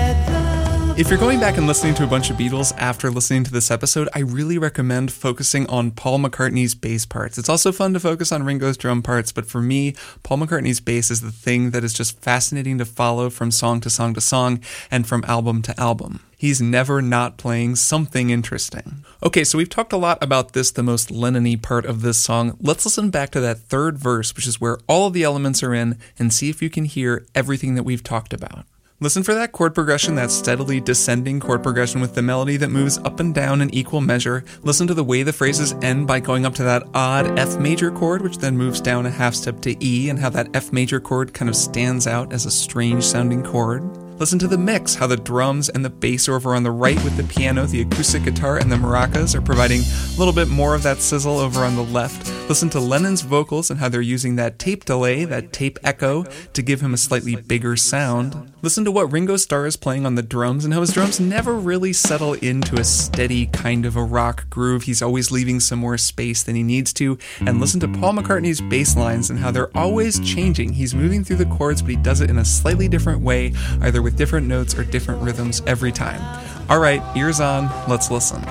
[0.98, 3.70] If you're going back and listening to a bunch of Beatles after listening to this
[3.70, 7.38] episode, I really recommend focusing on Paul McCartney's bass parts.
[7.38, 11.12] It's also fun to focus on Ringo's drum parts, but for me, Paul McCartney's bass
[11.12, 14.60] is the thing that is just fascinating to follow from song to song to song
[14.90, 16.22] and from album to album.
[16.36, 19.06] He's never not playing something interesting.
[19.22, 22.58] Okay, so we've talked a lot about this, the most Lennon-y part of this song.
[22.60, 25.76] Let's listen back to that third verse, which is where all of the elements are
[25.76, 28.66] in, and see if you can hear everything that we've talked about.
[29.00, 32.98] Listen for that chord progression, that steadily descending chord progression with the melody that moves
[32.98, 34.44] up and down in equal measure.
[34.64, 37.92] Listen to the way the phrases end by going up to that odd F major
[37.92, 41.00] chord, which then moves down a half step to E, and how that F major
[41.00, 43.84] chord kind of stands out as a strange sounding chord.
[44.20, 47.16] Listen to the mix, how the drums and the bass over on the right with
[47.18, 50.82] the piano, the acoustic guitar, and the maracas are providing a little bit more of
[50.82, 52.28] that sizzle over on the left.
[52.50, 56.62] Listen to Lennon's vocals and how they're using that tape delay, that tape echo, to
[56.64, 58.52] give him a slightly bigger sound.
[58.68, 61.54] Listen to what Ringo Starr is playing on the drums and how his drums never
[61.54, 64.84] really settle into a steady kind of a rock groove.
[64.84, 67.18] He's always leaving some more space than he needs to.
[67.40, 70.74] And listen to Paul McCartney's bass lines and how they're always changing.
[70.74, 73.54] He's moving through the chords, but he does it in a slightly different way,
[73.84, 76.22] either with different notes or different rhythms every time.
[76.70, 78.44] All right, ears on, let's listen.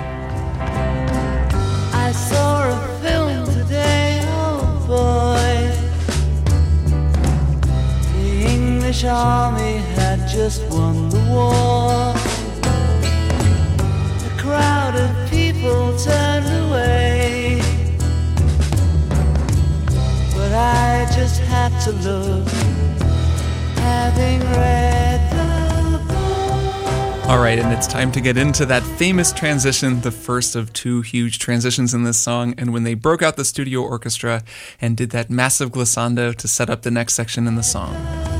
[10.36, 12.12] Just won the war.
[14.22, 17.58] A crowd of people turned away.
[20.34, 22.46] But I just had to look,
[23.78, 25.22] having read.
[27.30, 31.00] All right, and it's time to get into that famous transition, the first of two
[31.00, 32.54] huge transitions in this song.
[32.58, 34.44] And when they broke out the studio orchestra
[34.82, 38.35] and did that massive glissando to set up the next section in the song.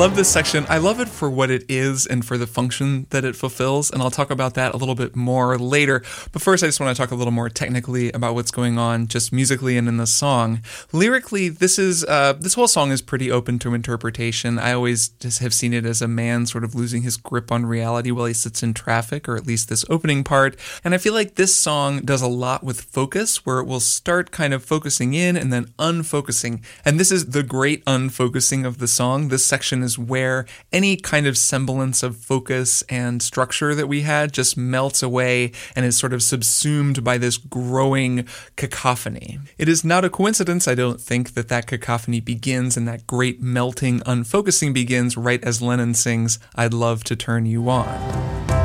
[0.00, 0.64] Love this section.
[0.70, 4.00] I love it for what it is and for the function that it fulfills, and
[4.00, 6.02] I'll talk about that a little bit more later.
[6.32, 9.08] But first, I just want to talk a little more technically about what's going on,
[9.08, 10.62] just musically and in the song.
[10.90, 14.58] Lyrically, this is uh, this whole song is pretty open to interpretation.
[14.58, 17.66] I always just have seen it as a man sort of losing his grip on
[17.66, 20.56] reality while he sits in traffic, or at least this opening part.
[20.82, 24.30] And I feel like this song does a lot with focus, where it will start
[24.30, 26.64] kind of focusing in and then unfocusing.
[26.86, 29.28] And this is the great unfocusing of the song.
[29.28, 34.32] This section is where any kind of semblance of focus and structure that we had
[34.32, 38.26] just melts away and is sort of subsumed by this growing
[38.56, 39.38] cacophony.
[39.58, 43.40] It is not a coincidence, I don't think, that that cacophony begins and that great
[43.40, 48.59] melting unfocusing begins right as Lennon sings, I'd love to turn you on.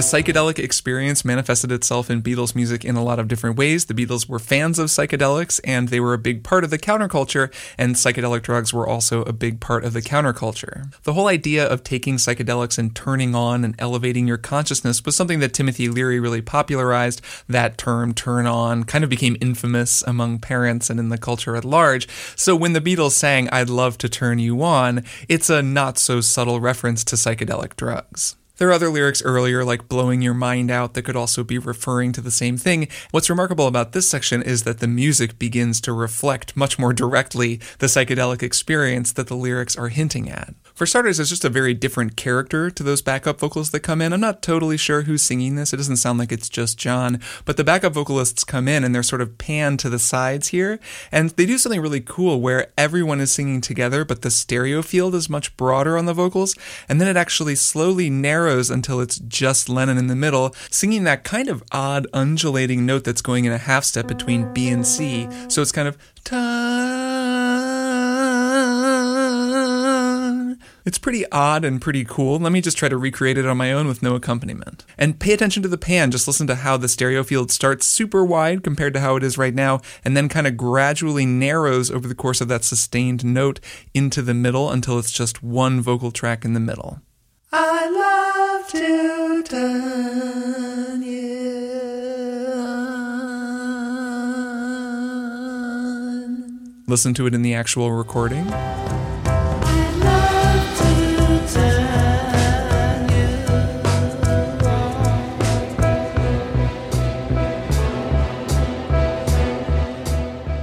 [0.00, 3.84] The psychedelic experience manifested itself in Beatles music in a lot of different ways.
[3.84, 7.52] The Beatles were fans of psychedelics and they were a big part of the counterculture,
[7.76, 10.90] and psychedelic drugs were also a big part of the counterculture.
[11.02, 15.40] The whole idea of taking psychedelics and turning on and elevating your consciousness was something
[15.40, 17.20] that Timothy Leary really popularized.
[17.46, 21.64] That term, turn on, kind of became infamous among parents and in the culture at
[21.66, 22.08] large.
[22.36, 26.22] So when the Beatles sang, I'd love to turn you on, it's a not so
[26.22, 28.36] subtle reference to psychedelic drugs.
[28.60, 32.12] There are other lyrics earlier, like blowing your mind out, that could also be referring
[32.12, 32.88] to the same thing.
[33.10, 37.58] What's remarkable about this section is that the music begins to reflect much more directly
[37.78, 40.52] the psychedelic experience that the lyrics are hinting at.
[40.80, 44.14] For starters, there's just a very different character to those backup vocals that come in.
[44.14, 45.74] I'm not totally sure who's singing this.
[45.74, 49.02] It doesn't sound like it's just John, but the backup vocalists come in and they're
[49.02, 50.80] sort of panned to the sides here.
[51.12, 55.14] And they do something really cool where everyone is singing together, but the stereo field
[55.14, 56.54] is much broader on the vocals.
[56.88, 61.24] And then it actually slowly narrows until it's just Lennon in the middle, singing that
[61.24, 65.28] kind of odd undulating note that's going in a half step between B and C.
[65.48, 65.98] So it's kind of.
[70.84, 72.38] It's pretty odd and pretty cool.
[72.38, 74.84] Let me just try to recreate it on my own with no accompaniment.
[74.96, 76.10] And pay attention to the pan.
[76.10, 79.36] Just listen to how the stereo field starts super wide compared to how it is
[79.36, 83.60] right now, and then kind of gradually narrows over the course of that sustained note
[83.92, 87.00] into the middle until it's just one vocal track in the middle.
[87.52, 93.00] I love to turn you on.
[96.86, 98.46] Listen to it in the actual recording.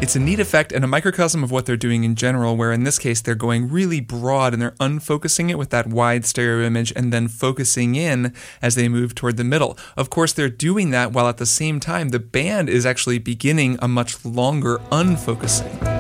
[0.08, 2.86] It's a neat effect and a microcosm of what they're doing in general, where in
[2.86, 6.94] this case they're going really broad and they're unfocusing it with that wide stereo image
[6.96, 9.78] and then focusing in as they move toward the middle.
[9.98, 13.78] Of course, they're doing that while at the same time the band is actually beginning
[13.82, 15.97] a much longer unfocusing.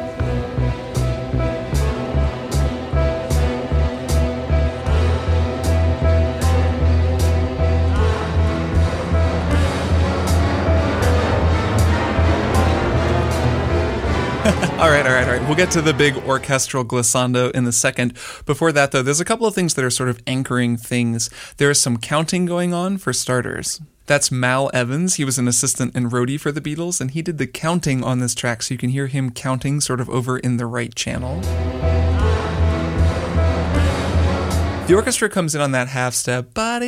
[14.87, 15.41] All right, all right, all right.
[15.41, 18.13] We'll get to the big orchestral glissando in a second.
[18.45, 21.29] Before that, though, there's a couple of things that are sort of anchoring things.
[21.57, 23.81] There is some counting going on for starters.
[24.05, 25.15] That's Mal Evans.
[25.15, 28.19] He was an assistant and roadie for the Beatles, and he did the counting on
[28.19, 31.41] this track, so you can hear him counting sort of over in the right channel.
[34.87, 36.81] The orchestra comes in on that half step, and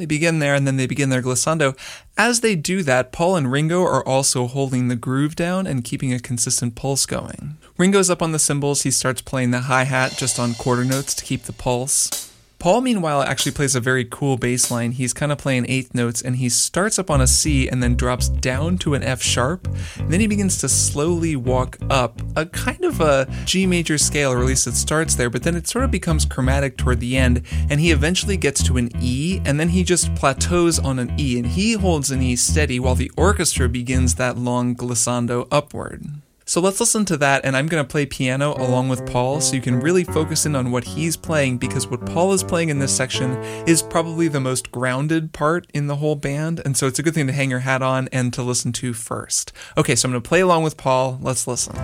[0.00, 1.78] they begin there, and then they begin their glissando.
[2.18, 6.12] As they do that, Paul and Ringo are also holding the groove down and keeping
[6.12, 7.58] a consistent pulse going.
[7.78, 11.14] Ringo's up on the cymbals, he starts playing the hi hat just on quarter notes
[11.14, 12.25] to keep the pulse.
[12.58, 14.92] Paul, meanwhile, actually plays a very cool bass line.
[14.92, 17.96] He's kind of playing eighth notes and he starts up on a C and then
[17.96, 19.68] drops down to an F sharp.
[20.08, 24.40] Then he begins to slowly walk up a kind of a G major scale, or
[24.40, 27.42] at least it starts there, but then it sort of becomes chromatic toward the end.
[27.68, 31.38] And he eventually gets to an E and then he just plateaus on an E
[31.38, 36.06] and he holds an E steady while the orchestra begins that long glissando upward.
[36.48, 39.56] So let's listen to that, and I'm going to play piano along with Paul so
[39.56, 42.78] you can really focus in on what he's playing because what Paul is playing in
[42.78, 43.32] this section
[43.66, 47.14] is probably the most grounded part in the whole band, and so it's a good
[47.14, 49.52] thing to hang your hat on and to listen to first.
[49.76, 51.18] Okay, so I'm going to play along with Paul.
[51.20, 51.74] Let's listen.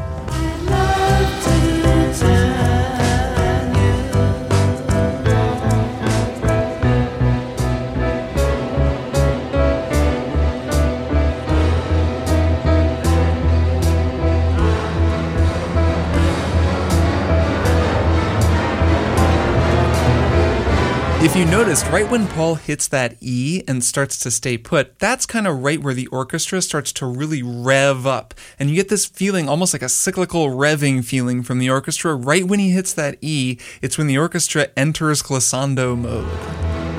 [21.33, 25.25] If you noticed, right when Paul hits that E and starts to stay put, that's
[25.25, 28.35] kind of right where the orchestra starts to really rev up.
[28.59, 32.15] And you get this feeling, almost like a cyclical revving feeling from the orchestra.
[32.15, 36.92] Right when he hits that E, it's when the orchestra enters glissando mode.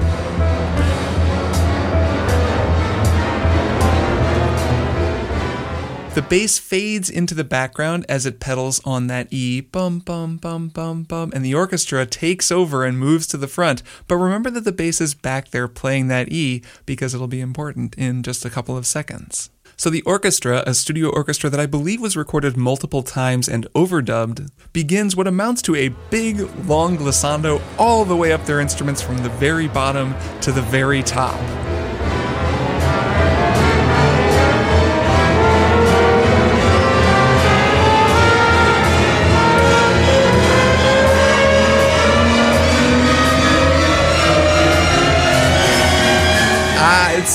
[6.14, 10.68] The bass fades into the background as it pedals on that E, bum bum bum
[10.68, 13.82] bum bum, and the orchestra takes over and moves to the front.
[14.08, 17.96] But remember that the bass is back there playing that E because it'll be important
[17.96, 19.50] in just a couple of seconds.
[19.76, 24.52] So the orchestra, a studio orchestra that I believe was recorded multiple times and overdubbed,
[24.72, 29.18] begins what amounts to a big long glissando all the way up their instruments from
[29.18, 31.40] the very bottom to the very top.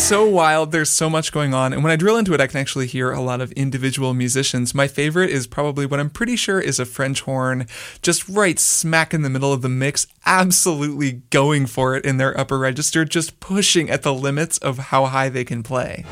[0.09, 0.73] So wild.
[0.73, 1.75] There's so much going on.
[1.75, 4.75] And when I drill into it, I can actually hear a lot of individual musicians.
[4.75, 7.67] My favorite is probably what I'm pretty sure is a French horn,
[8.01, 12.35] just right smack in the middle of the mix, absolutely going for it in their
[12.41, 16.07] upper register, just pushing at the limits of how high they can play.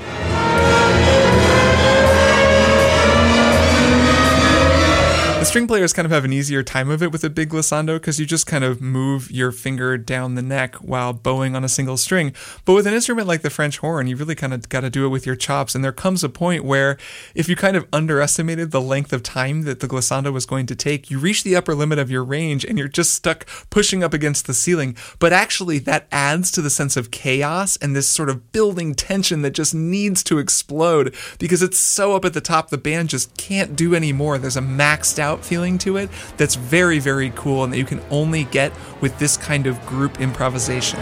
[5.46, 8.18] String players kind of have an easier time of it with a big glissando because
[8.18, 11.96] you just kind of move your finger down the neck while bowing on a single
[11.96, 12.34] string.
[12.64, 15.06] But with an instrument like the French horn, you really kind of got to do
[15.06, 15.76] it with your chops.
[15.76, 16.98] And there comes a point where
[17.36, 20.74] if you kind of underestimated the length of time that the glissando was going to
[20.74, 24.12] take, you reach the upper limit of your range and you're just stuck pushing up
[24.12, 24.96] against the ceiling.
[25.20, 29.42] But actually, that adds to the sense of chaos and this sort of building tension
[29.42, 33.36] that just needs to explode because it's so up at the top, the band just
[33.36, 34.38] can't do any more.
[34.38, 38.00] There's a maxed out feeling to it that's very, very cool and that you can
[38.10, 40.98] only get with this kind of group improvisation.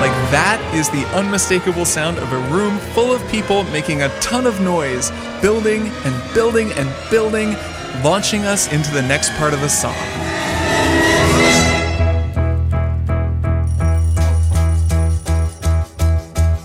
[0.00, 4.46] Like that is the unmistakable sound of a room full of people making a ton
[4.46, 7.56] of noise, building and building and building,
[8.04, 9.96] launching us into the next part of the song.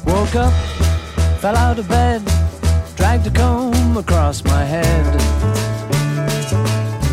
[0.06, 0.54] Woke up,
[1.40, 2.22] fell out of bed,
[3.02, 5.04] dragged a comb across my head.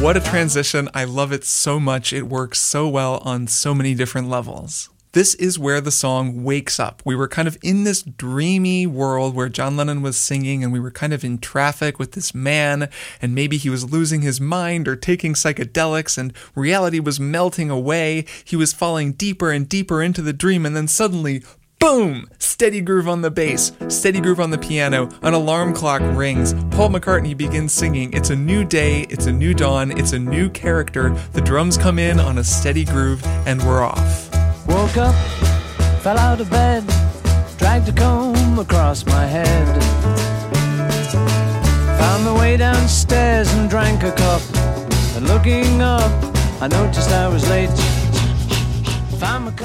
[0.03, 0.91] What a transition.
[0.93, 2.12] I love it so much.
[2.12, 4.91] It works so well on so many different levels.
[5.12, 7.01] This is where the song wakes up.
[7.07, 10.78] We were kind of in this dreamy world where John Lennon was singing, and we
[10.78, 12.91] were kind of in traffic with this man,
[13.22, 18.26] and maybe he was losing his mind or taking psychedelics, and reality was melting away.
[18.45, 21.43] He was falling deeper and deeper into the dream, and then suddenly,
[21.81, 22.29] Boom!
[22.41, 26.53] Steady groove on the bass, steady groove on the piano, an alarm clock rings.
[26.72, 28.12] Paul McCartney begins singing.
[28.12, 31.11] It's a new day, it's a new dawn, it's a new character.
[31.35, 34.29] The drums come in on a steady groove, and we're off.
[34.66, 35.14] Woke up,
[36.03, 36.85] fell out of bed,
[37.59, 39.83] dragged a comb across my head.
[42.01, 44.43] Found my way downstairs and drank a cup.
[45.14, 46.11] And looking up,
[46.61, 47.97] I noticed I was late.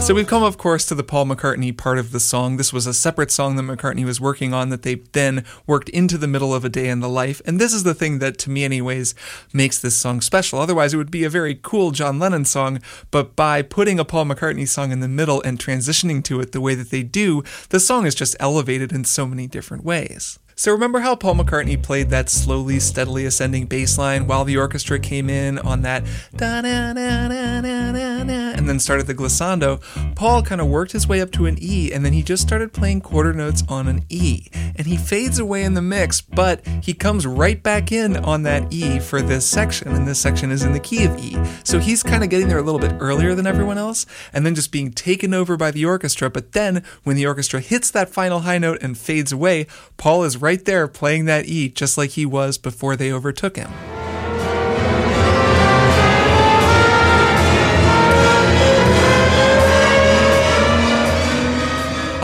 [0.01, 2.57] So we've come, of course, to the Paul McCartney part of the song.
[2.57, 6.17] This was a separate song that McCartney was working on that they then worked into
[6.17, 7.41] the middle of a day in the life.
[7.45, 9.15] And this is the thing that, to me, anyways,
[9.53, 10.59] makes this song special.
[10.59, 12.81] Otherwise, it would be a very cool John Lennon song.
[13.11, 16.59] But by putting a Paul McCartney song in the middle and transitioning to it the
[16.59, 20.39] way that they do, the song is just elevated in so many different ways.
[20.55, 24.99] So remember how Paul McCartney played that slowly, steadily ascending bass line while the orchestra
[24.99, 26.03] came in on that
[28.55, 29.81] and then started the glissando?
[30.15, 32.71] Paul kind of worked his way up to an E and then he just started
[32.71, 34.47] playing quarter notes on an E.
[34.75, 38.71] And he fades away in the mix, but he comes right back in on that
[38.73, 41.37] E for this section, and this section is in the key of E.
[41.63, 44.55] So he's kind of getting there a little bit earlier than everyone else, and then
[44.55, 46.29] just being taken over by the orchestra.
[46.29, 50.37] But then when the orchestra hits that final high note and fades away, Paul is
[50.43, 53.71] right there playing that E just like he was before they overtook him.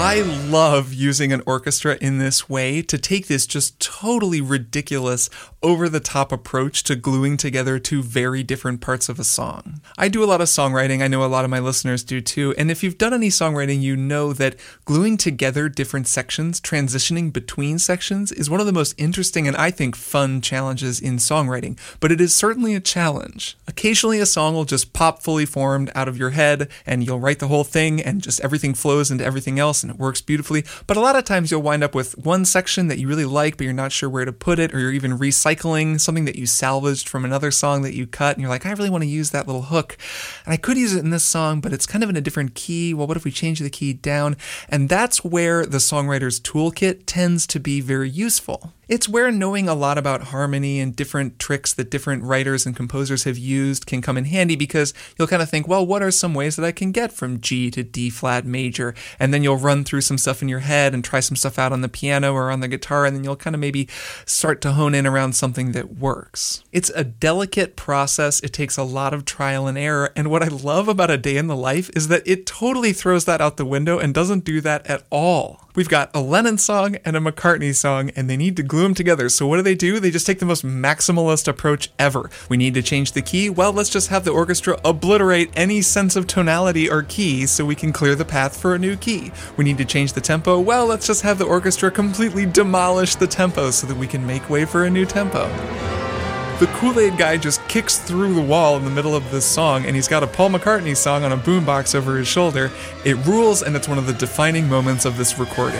[0.09, 5.29] I love using an orchestra in this way to take this just totally ridiculous,
[5.61, 9.81] over the top approach to gluing together two very different parts of a song.
[9.97, 12.53] I do a lot of songwriting, I know a lot of my listeners do too,
[12.57, 14.55] and if you've done any songwriting, you know that
[14.85, 19.71] gluing together different sections, transitioning between sections, is one of the most interesting and I
[19.71, 23.57] think fun challenges in songwriting, but it is certainly a challenge.
[23.67, 27.39] Occasionally, a song will just pop fully formed out of your head, and you'll write
[27.39, 30.63] the whole thing, and just everything flows into everything else, and it works beautifully.
[30.87, 33.57] But a lot of times you'll wind up with one section that you really like,
[33.57, 36.45] but you're not sure where to put it, or you're even recycling something that you
[36.45, 39.31] salvaged from another song that you cut, and you're like, I really want to use
[39.31, 39.97] that little hook.
[40.45, 42.55] And I could use it in this song, but it's kind of in a different
[42.55, 42.93] key.
[42.93, 44.37] Well, what if we change the key down?
[44.69, 48.73] And that's where the songwriter's toolkit tends to be very useful.
[48.89, 53.23] It's where knowing a lot about harmony and different tricks that different writers and composers
[53.25, 56.33] have used can come in handy because you'll kind of think, well, what are some
[56.33, 58.95] ways that I can get from G to D flat major?
[59.19, 61.71] And then you'll run through some stuff in your head and try some stuff out
[61.71, 63.87] on the piano or on the guitar, and then you'll kind of maybe
[64.25, 66.63] start to hone in around something that works.
[66.71, 70.11] It's a delicate process, it takes a lot of trial and error.
[70.15, 73.25] And what I love about a day in the life is that it totally throws
[73.25, 75.67] that out the window and doesn't do that at all.
[75.75, 78.93] We've got a Lennon song and a McCartney song, and they need to glue them
[78.93, 79.29] together.
[79.29, 79.99] So, what do they do?
[79.99, 82.29] They just take the most maximalist approach ever.
[82.49, 83.49] We need to change the key?
[83.49, 87.75] Well, let's just have the orchestra obliterate any sense of tonality or key so we
[87.75, 89.31] can clear the path for a new key.
[89.57, 90.59] We need to change the tempo?
[90.59, 94.49] Well, let's just have the orchestra completely demolish the tempo so that we can make
[94.49, 95.49] way for a new tempo
[96.59, 99.85] the Kool Aid guy just kicks through the wall in the middle of this song,
[99.85, 102.69] and he's got a Paul McCartney song on a boombox over his shoulder.
[103.05, 105.79] It rules, and it's one of the defining moments of this recording.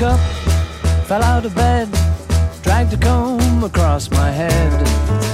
[0.00, 0.20] Woke up,
[1.04, 1.86] fell out of bed,
[2.62, 5.29] dragged a comb across my head.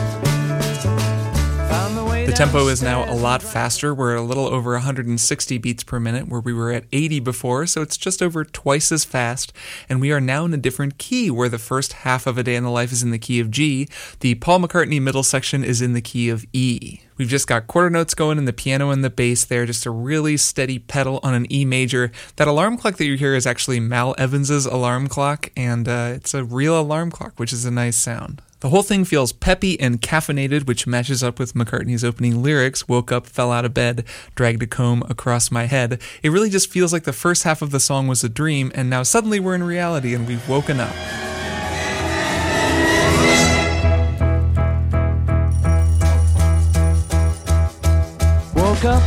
[2.37, 3.95] Tempo is now a lot faster.
[3.95, 7.80] We're a little over 160 beats per minute, where we were at 80 before, so
[7.80, 9.55] it's just over twice as fast.
[9.89, 12.55] And we are now in a different key, where the first half of A Day
[12.55, 13.89] in the Life is in the key of G.
[14.20, 17.01] The Paul McCartney middle section is in the key of E.
[17.16, 19.91] We've just got quarter notes going in the piano and the bass there, just a
[19.91, 22.12] really steady pedal on an E major.
[22.37, 26.34] That alarm clock that you hear is actually Mal Evans's alarm clock, and uh, it's
[26.34, 28.43] a real alarm clock, which is a nice sound.
[28.67, 33.12] The whole thing feels peppy and caffeinated, which matches up with McCartney's opening lyrics woke
[33.12, 34.05] up, fell out of bed,
[34.35, 36.03] dragged a comb across my head.
[36.21, 38.91] It really just feels like the first half of the song was a dream, and
[38.91, 40.91] now suddenly we're in reality and we've woken up.
[48.57, 49.03] Woke up,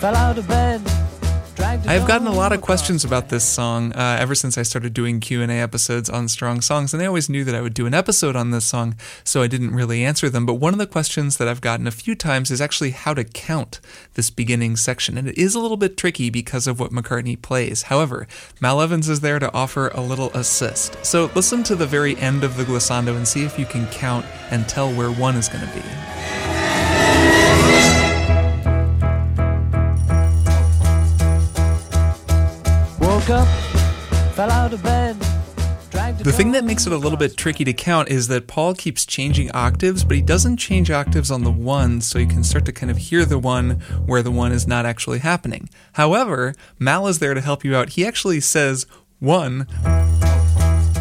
[0.00, 0.85] fell out of bed.
[1.86, 4.92] A I've gotten a lot of questions about this song uh, ever since I started
[4.92, 7.94] doing Q&A episodes on strong songs, and I always knew that I would do an
[7.94, 10.46] episode on this song, so I didn't really answer them.
[10.46, 13.24] But one of the questions that I've gotten a few times is actually how to
[13.24, 13.80] count
[14.14, 17.82] this beginning section, and it is a little bit tricky because of what McCartney plays.
[17.84, 18.26] However,
[18.60, 21.04] Mal Evans is there to offer a little assist.
[21.04, 24.26] So listen to the very end of the glissando and see if you can count
[24.50, 25.82] and tell where one is going to be.
[33.28, 33.48] Woke up,
[34.34, 35.18] fell out of bed.
[36.20, 39.04] The thing that makes it a little bit tricky to count is that Paul keeps
[39.04, 42.72] changing octaves, but he doesn't change octaves on the one, so you can start to
[42.72, 45.68] kind of hear the one where the one is not actually happening.
[45.94, 47.90] However, Mal is there to help you out.
[47.90, 48.86] He actually says
[49.18, 49.66] one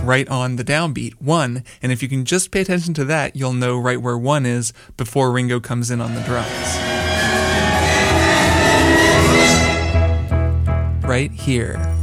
[0.04, 3.54] right on the downbeat, one, and if you can just pay attention to that, you'll
[3.54, 6.50] know right where one is before Ringo comes in on the drums.
[11.08, 11.95] Right here.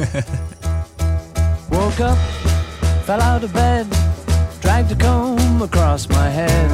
[1.70, 2.16] Woke up,
[3.04, 3.86] fell out of bed,
[4.62, 6.70] dragged a comb across my head.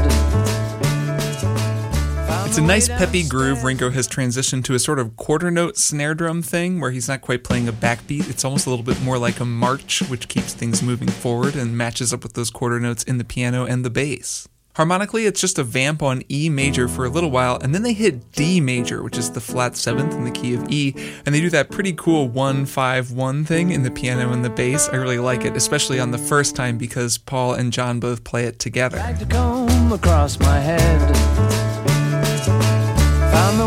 [2.46, 3.64] It's a nice peppy groove.
[3.64, 7.20] Ringo has transitioned to a sort of quarter note snare drum thing where he's not
[7.20, 8.30] quite playing a backbeat.
[8.30, 11.76] It's almost a little bit more like a march, which keeps things moving forward and
[11.76, 14.46] matches up with those quarter notes in the piano and the bass.
[14.76, 17.94] Harmonically, it's just a vamp on E major for a little while, and then they
[17.94, 21.40] hit D major, which is the flat seventh in the key of E, and they
[21.40, 24.90] do that pretty cool 1 5 1 thing in the piano and the bass.
[24.90, 28.44] I really like it, especially on the first time because Paul and John both play
[28.44, 28.98] it together.
[28.98, 29.18] Found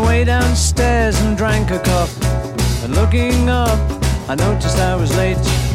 [0.06, 2.08] way downstairs and drank a cup.
[2.84, 3.80] And looking up,
[4.28, 5.69] I noticed I was late.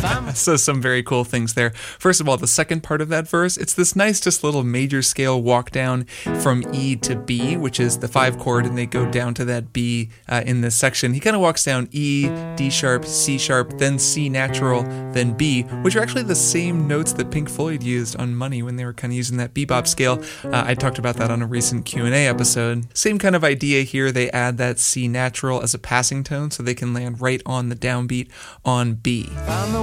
[0.00, 1.70] Found So some very cool things there.
[1.70, 5.02] First of all, the second part of that verse, it's this nice just little major
[5.02, 6.04] scale walk down
[6.40, 9.72] from E to B, which is the five chord, and they go down to that
[9.72, 11.14] B uh, in this section.
[11.14, 14.82] He kind of walks down E, D sharp, C sharp, then C natural,
[15.12, 18.76] then B, which are actually the same notes that Pink Floyd used on Money when
[18.76, 20.22] they were kind of using that bebop scale.
[20.44, 22.86] Uh, I talked about that on a recent Q&A episode.
[22.96, 24.10] Same kind of idea here.
[24.10, 27.68] They add that C natural as a passing tone so they can land right on
[27.68, 28.28] the downbeat
[28.64, 29.28] on B.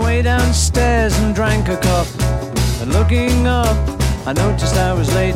[0.01, 2.07] Found my way downstairs and drank a cup.
[2.81, 3.77] And looking up,
[4.25, 5.35] I noticed I was late.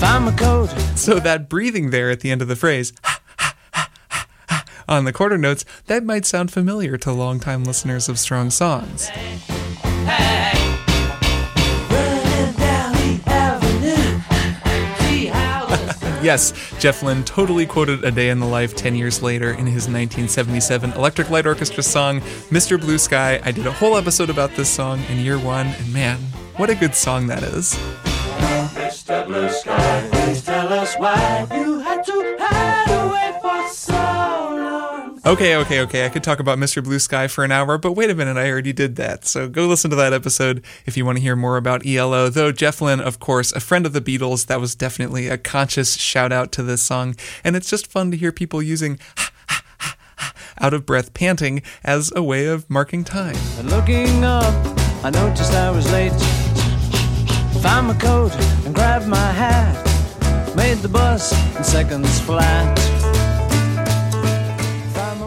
[0.00, 0.68] Found my coat.
[0.96, 2.92] So that breathing there at the end of the phrase
[4.86, 9.10] on the quarter notes, that might sound familiar to longtime listeners of strong songs.
[9.14, 10.55] Running
[16.26, 19.86] Yes, Jeff Lynne totally quoted A Day in the Life 10 years later in his
[19.86, 22.20] 1977 Electric Light Orchestra song,
[22.50, 22.80] Mr.
[22.80, 23.40] Blue Sky.
[23.44, 26.18] I did a whole episode about this song in year one, and man,
[26.56, 27.74] what a good song that is.
[28.74, 29.24] Mr.
[29.24, 31.75] Blue Sky, please tell us why you
[35.26, 36.06] Okay, okay, okay.
[36.06, 36.84] I could talk about Mr.
[36.84, 39.24] Blue Sky for an hour, but wait a minute, I already did that.
[39.24, 42.28] So go listen to that episode if you want to hear more about ELO.
[42.28, 45.96] Though Jeff Lynne, of course, a friend of the Beatles, that was definitely a conscious
[45.96, 47.16] shout out to this song.
[47.42, 49.00] And it's just fun to hear people using
[50.60, 53.34] out of breath panting as a way of marking time.
[53.64, 54.54] Looking up,
[55.04, 56.12] I noticed I was late.
[57.62, 58.32] Found my coat
[58.64, 59.74] and grabbed my hat.
[60.54, 62.95] Made the bus in seconds flat.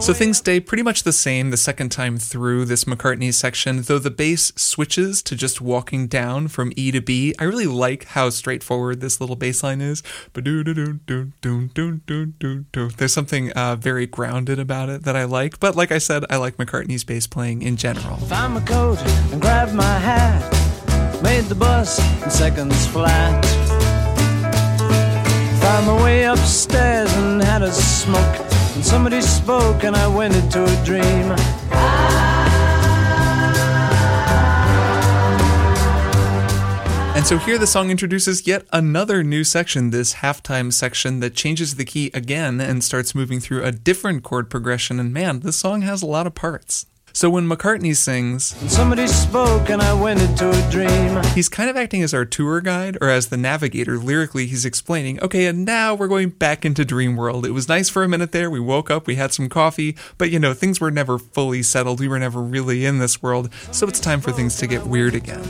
[0.01, 3.99] So things stay pretty much the same the second time through this McCartney section, though
[3.99, 7.35] the bass switches to just walking down from E to B.
[7.37, 10.01] I really like how straightforward this little bass line is.
[12.97, 16.37] There's something uh, very grounded about it that I like, but like I said, I
[16.37, 18.15] like McCartney's bass playing in general.
[18.15, 18.97] Find my coat
[19.31, 20.41] and grab my hat,
[21.21, 23.45] made the bus in seconds flat.
[25.61, 28.48] Found my way upstairs and had a smoke.
[28.79, 31.03] And somebody spoke and I went into a dream.
[37.13, 41.75] And so here the song introduces yet another new section, this halftime section that changes
[41.75, 44.97] the key again and starts moving through a different chord progression.
[44.97, 46.85] And man, this song has a lot of parts.
[47.19, 51.21] So when McCartney sings, Somebody spoke and I went into a dream.
[51.35, 53.97] he's kind of acting as our tour guide or as the navigator.
[53.97, 57.45] Lyrically, he's explaining, okay, and now we're going back into dream world.
[57.45, 58.49] It was nice for a minute there.
[58.49, 61.99] We woke up, we had some coffee, but you know, things were never fully settled.
[61.99, 63.53] We were never really in this world.
[63.73, 65.43] So it's time for things to get weird again.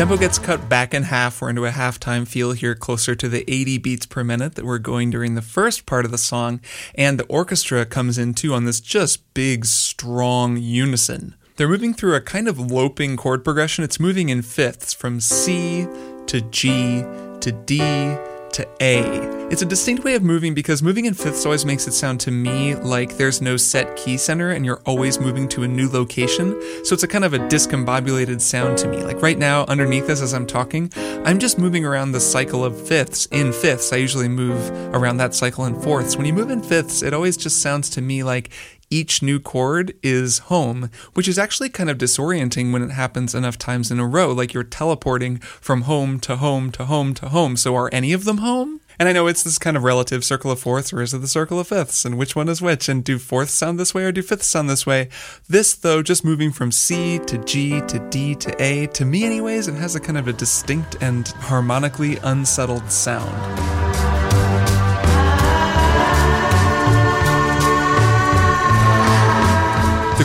[0.00, 1.42] Tempo gets cut back in half.
[1.42, 4.78] We're into a halftime feel here, closer to the 80 beats per minute that we're
[4.78, 6.60] going during the first part of the song.
[6.94, 11.34] And the orchestra comes in too on this just big, strong unison.
[11.56, 13.84] They're moving through a kind of loping chord progression.
[13.84, 15.86] It's moving in fifths from C
[16.28, 17.02] to G
[17.40, 18.16] to D
[18.52, 19.48] to A.
[19.50, 22.30] It's a distinct way of moving because moving in fifths always makes it sound to
[22.30, 26.52] me like there's no set key center and you're always moving to a new location.
[26.84, 29.02] So it's a kind of a discombobulated sound to me.
[29.02, 30.92] Like right now, underneath this as I'm talking,
[31.24, 33.92] I'm just moving around the cycle of fifths in fifths.
[33.92, 36.16] I usually move around that cycle in fourths.
[36.16, 38.50] When you move in fifths, it always just sounds to me like
[38.90, 43.56] each new chord is home, which is actually kind of disorienting when it happens enough
[43.56, 47.56] times in a row, like you're teleporting from home to home to home to home.
[47.56, 48.80] So are any of them home?
[48.98, 51.26] And I know it's this kind of relative circle of fourths, or is it the
[51.26, 52.04] circle of fifths?
[52.04, 52.86] And which one is which?
[52.86, 55.08] And do fourths sound this way or do fifths sound this way?
[55.48, 59.68] This, though, just moving from C to G to D to A, to me, anyways,
[59.68, 64.09] it has a kind of a distinct and harmonically unsettled sound.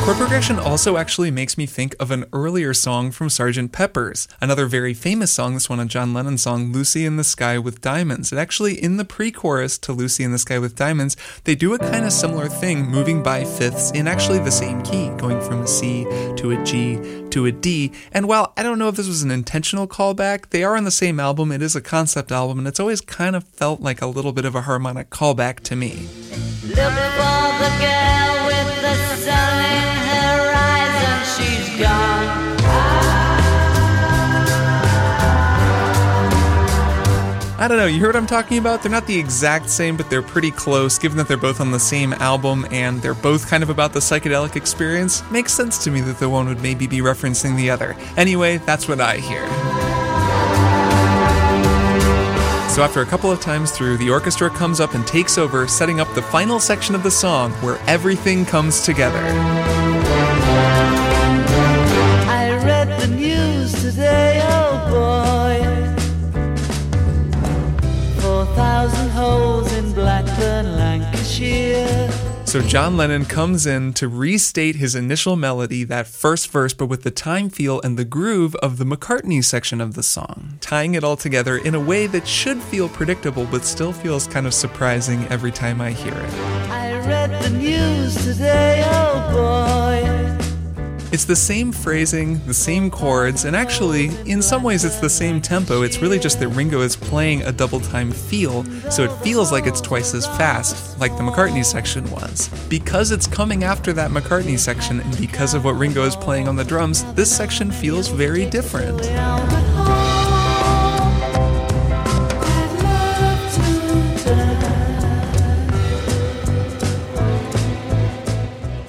[0.06, 3.72] Chord progression also actually makes me think of an earlier song from Sgt.
[3.72, 7.58] Pepper's, another very famous song, this one a John Lennon song, Lucy in the Sky
[7.58, 8.32] with Diamonds.
[8.32, 11.74] And actually, in the pre chorus to Lucy in the Sky with Diamonds, they do
[11.74, 15.64] a kind of similar thing, moving by fifths in actually the same key, going from
[15.64, 16.04] a C
[16.38, 17.92] to a G to a D.
[18.12, 20.92] And while I don't know if this was an intentional callback, they are on the
[20.92, 24.08] same album, it is a concept album, and it's always kind of felt like a
[24.08, 26.06] little bit of a harmonic callback to me.
[26.62, 28.35] For the girl
[37.66, 38.84] I don't know, you hear what I'm talking about?
[38.84, 41.80] They're not the exact same, but they're pretty close, given that they're both on the
[41.80, 45.28] same album and they're both kind of about the psychedelic experience.
[45.32, 47.96] Makes sense to me that the one would maybe be referencing the other.
[48.18, 49.48] Anyway, that's what I hear.
[52.70, 56.00] So after a couple of times through, the orchestra comes up and takes over, setting
[56.00, 59.24] up the final section of the song where everything comes together.
[62.28, 64.40] I read the news today,
[70.36, 72.12] Blackburn, Lancashire.
[72.46, 77.04] So John Lennon comes in to restate his initial melody, that first verse, but with
[77.04, 81.04] the time feel and the groove of the McCartney section of the song, tying it
[81.04, 85.26] all together in a way that should feel predictable but still feels kind of surprising
[85.28, 86.34] every time I hear it.
[86.70, 90.25] I read the news today, oh boy.
[91.12, 95.42] It's the same phrasing, the same chords, and actually, in some ways, it's the same
[95.42, 95.84] tempo.
[95.84, 99.68] It's really just that Ringo is playing a double time feel, so it feels like
[99.68, 102.50] it's twice as fast, like the McCartney section was.
[102.70, 106.56] Because it's coming after that McCartney section, and because of what Ringo is playing on
[106.56, 109.02] the drums, this section feels very different.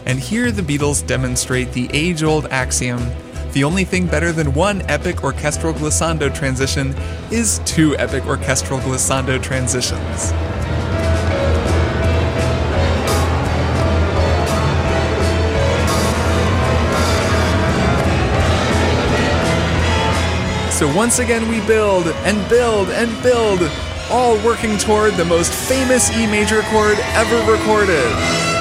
[0.06, 3.00] And here the Beatles demonstrate the age old axiom
[3.56, 6.94] the only thing better than one epic orchestral glissando transition
[7.30, 10.24] is two epic orchestral glissando transitions.
[20.76, 23.62] So once again, we build and build and build,
[24.10, 28.55] all working toward the most famous E major chord ever recorded.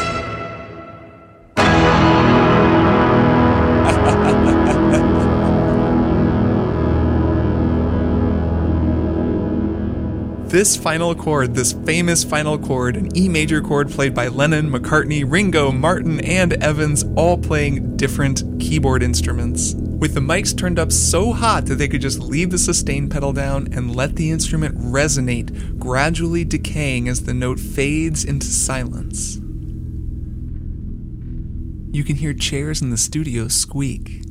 [10.56, 15.30] This final chord, this famous final chord, an E major chord played by Lennon, McCartney,
[15.30, 19.74] Ringo, Martin, and Evans, all playing different keyboard instruments.
[19.76, 23.34] With the mics turned up so hot that they could just leave the sustain pedal
[23.34, 29.36] down and let the instrument resonate, gradually decaying as the note fades into silence.
[31.94, 34.24] You can hear chairs in the studio squeak.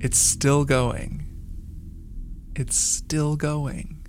[0.00, 1.24] It's still going.
[2.56, 3.99] It's still going.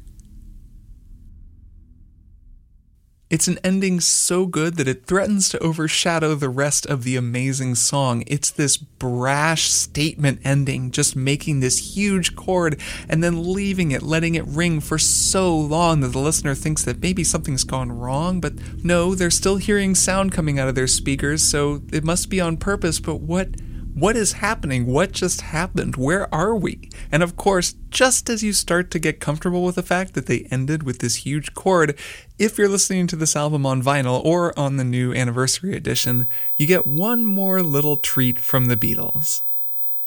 [3.31, 7.75] It's an ending so good that it threatens to overshadow the rest of the amazing
[7.75, 8.25] song.
[8.27, 12.77] It's this brash statement ending, just making this huge chord
[13.07, 17.01] and then leaving it, letting it ring for so long that the listener thinks that
[17.01, 18.53] maybe something's gone wrong, but
[18.83, 22.57] no, they're still hearing sound coming out of their speakers, so it must be on
[22.57, 23.47] purpose, but what
[23.93, 24.85] what is happening?
[24.85, 25.95] What just happened?
[25.95, 26.89] Where are we?
[27.11, 30.47] And of course, just as you start to get comfortable with the fact that they
[30.51, 31.97] ended with this huge chord,
[32.39, 36.65] if you're listening to this album on vinyl or on the new anniversary edition, you
[36.65, 39.43] get one more little treat from the Beatles.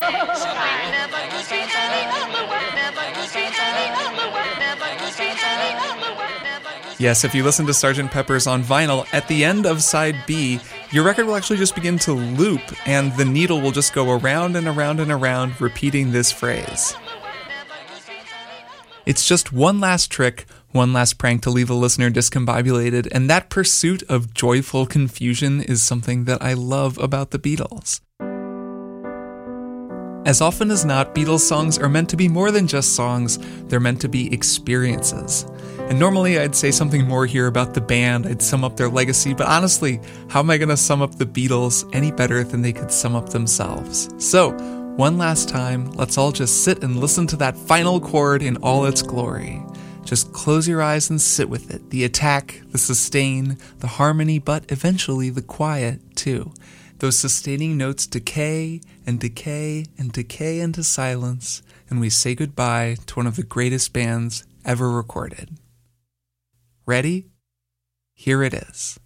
[7.05, 8.11] Yes, if you listen to Sgt.
[8.11, 10.59] Pepper's on vinyl, at the end of side B,
[10.90, 14.57] your record will actually just begin to loop, and the needle will just go around
[14.57, 16.94] and around and around, repeating this phrase.
[19.05, 23.50] It's just one last trick, one last prank to leave a listener discombobulated, and that
[23.50, 28.00] pursuit of joyful confusion is something that I love about the Beatles.
[30.25, 33.79] As often as not, Beatles songs are meant to be more than just songs, they're
[33.79, 35.45] meant to be experiences.
[35.81, 39.35] And normally I'd say something more here about the band, I'd sum up their legacy,
[39.35, 40.01] but honestly,
[40.31, 43.14] how am I going to sum up the Beatles any better than they could sum
[43.14, 44.09] up themselves?
[44.16, 44.53] So,
[44.97, 48.87] one last time, let's all just sit and listen to that final chord in all
[48.87, 49.62] its glory.
[50.05, 51.91] Just close your eyes and sit with it.
[51.91, 56.53] The attack, the sustain, the harmony, but eventually the quiet too.
[56.99, 63.14] Those sustaining notes decay and decay and decay into silence, and we say goodbye to
[63.14, 65.59] one of the greatest bands ever recorded.
[66.86, 67.26] Ready?
[68.14, 68.99] Here it is.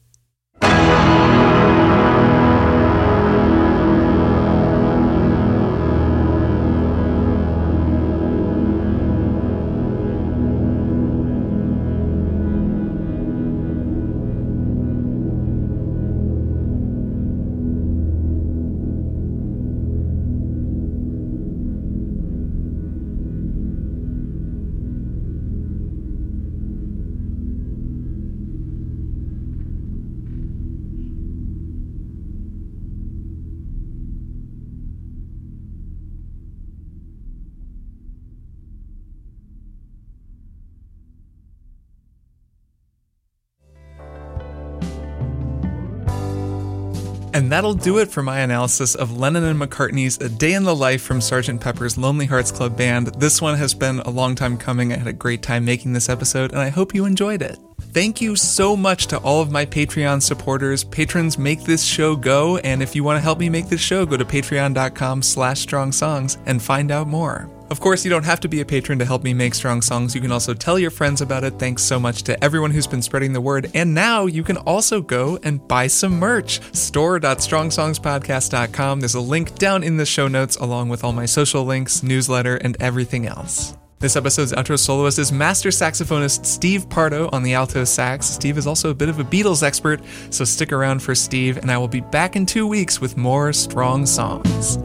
[47.38, 50.74] And that'll do it for my analysis of Lennon and McCartney's A Day in the
[50.74, 51.60] Life from Sgt.
[51.60, 53.14] Pepper's Lonely Hearts Club Band.
[53.14, 54.92] This one has been a long time coming.
[54.92, 57.60] I had a great time making this episode, and I hope you enjoyed it.
[57.92, 60.84] Thank you so much to all of my Patreon supporters.
[60.84, 64.04] Patrons make this show go, and if you want to help me make this show,
[64.04, 67.48] go to patreon.com slash strong songs and find out more.
[67.70, 70.14] Of course, you don't have to be a patron to help me make strong songs.
[70.14, 71.58] You can also tell your friends about it.
[71.58, 73.70] Thanks so much to everyone who's been spreading the word.
[73.74, 76.60] And now you can also go and buy some merch.
[76.74, 79.00] Store.strongsongspodcast.com.
[79.00, 82.56] There's a link down in the show notes, along with all my social links, newsletter,
[82.56, 83.77] and everything else.
[84.00, 88.26] This episode's outro soloist is master saxophonist Steve Pardo on the alto sax.
[88.26, 91.68] Steve is also a bit of a Beatles expert, so stick around for Steve, and
[91.68, 94.78] I will be back in two weeks with more strong songs.